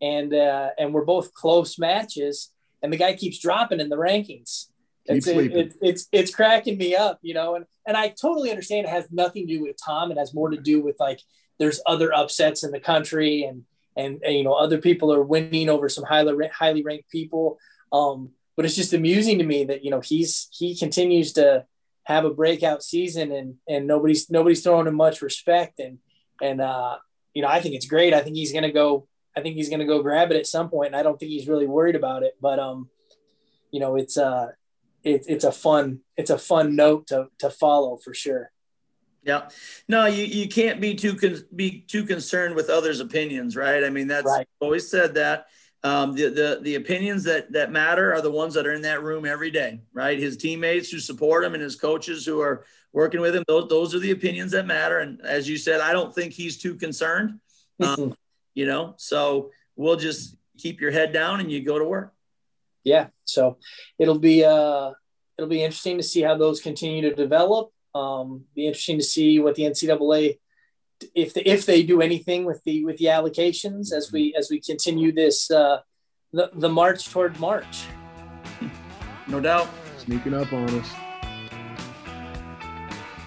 [0.01, 2.51] and uh, and we're both close matches.
[2.83, 4.67] And the guy keeps dropping in the rankings.
[5.07, 7.55] It's, it, it, it's it's cracking me up, you know.
[7.57, 10.11] And and I totally understand it has nothing to do with Tom.
[10.11, 11.21] It has more to do with like
[11.59, 13.63] there's other upsets in the country, and
[13.97, 17.59] and, and you know other people are winning over some highly highly ranked people.
[17.93, 21.65] Um, but it's just amusing to me that you know he's he continues to
[22.05, 25.99] have a breakout season and and nobody's nobody's throwing him much respect and
[26.43, 26.97] and uh,
[27.35, 28.15] you know, I think it's great.
[28.15, 29.07] I think he's going to go.
[29.37, 31.31] I think he's going to go grab it at some point, and I don't think
[31.31, 32.35] he's really worried about it.
[32.41, 32.89] But um,
[33.71, 34.49] you know, it's uh,
[35.03, 38.51] it, it's a fun it's a fun note to to follow for sure.
[39.23, 39.49] Yeah,
[39.89, 43.83] no, you, you can't be too con- be too concerned with others' opinions, right?
[43.83, 44.47] I mean, that's right.
[44.61, 45.47] always said that.
[45.83, 49.03] Um, the, the the opinions that that matter are the ones that are in that
[49.03, 50.19] room every day, right?
[50.19, 52.65] His teammates who support him and his coaches who are
[52.95, 53.45] working with him.
[53.47, 55.01] Those those are the opinions that matter.
[55.01, 57.39] And as you said, I don't think he's too concerned.
[57.83, 58.15] Um,
[58.55, 62.13] you know, so we'll just keep your head down and you go to work.
[62.85, 63.09] Yeah.
[63.25, 63.59] So
[63.99, 64.93] it'll be uh
[65.37, 67.71] it'll be interesting to see how those continue to develop.
[67.95, 70.39] Um, be interesting to see what the NCAA
[71.15, 74.61] if the, if they do anything with the with the allocations as we as we
[74.61, 75.81] continue this uh,
[76.33, 77.87] the the march toward March.
[79.27, 80.91] No doubt, sneaking up on us.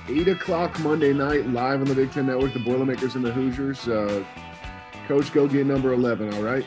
[0.10, 2.54] Eight o'clock Monday night, live on the Big Ten Network.
[2.54, 3.88] The Boilermakers and the Hoosiers.
[3.88, 4.24] Uh,
[5.08, 6.34] Coach, go get number eleven.
[6.34, 6.66] All right.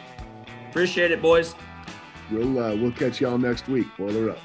[0.70, 1.54] Appreciate it, boys.
[2.30, 3.86] We'll uh, we'll catch y'all next week.
[3.98, 4.38] Boiler up.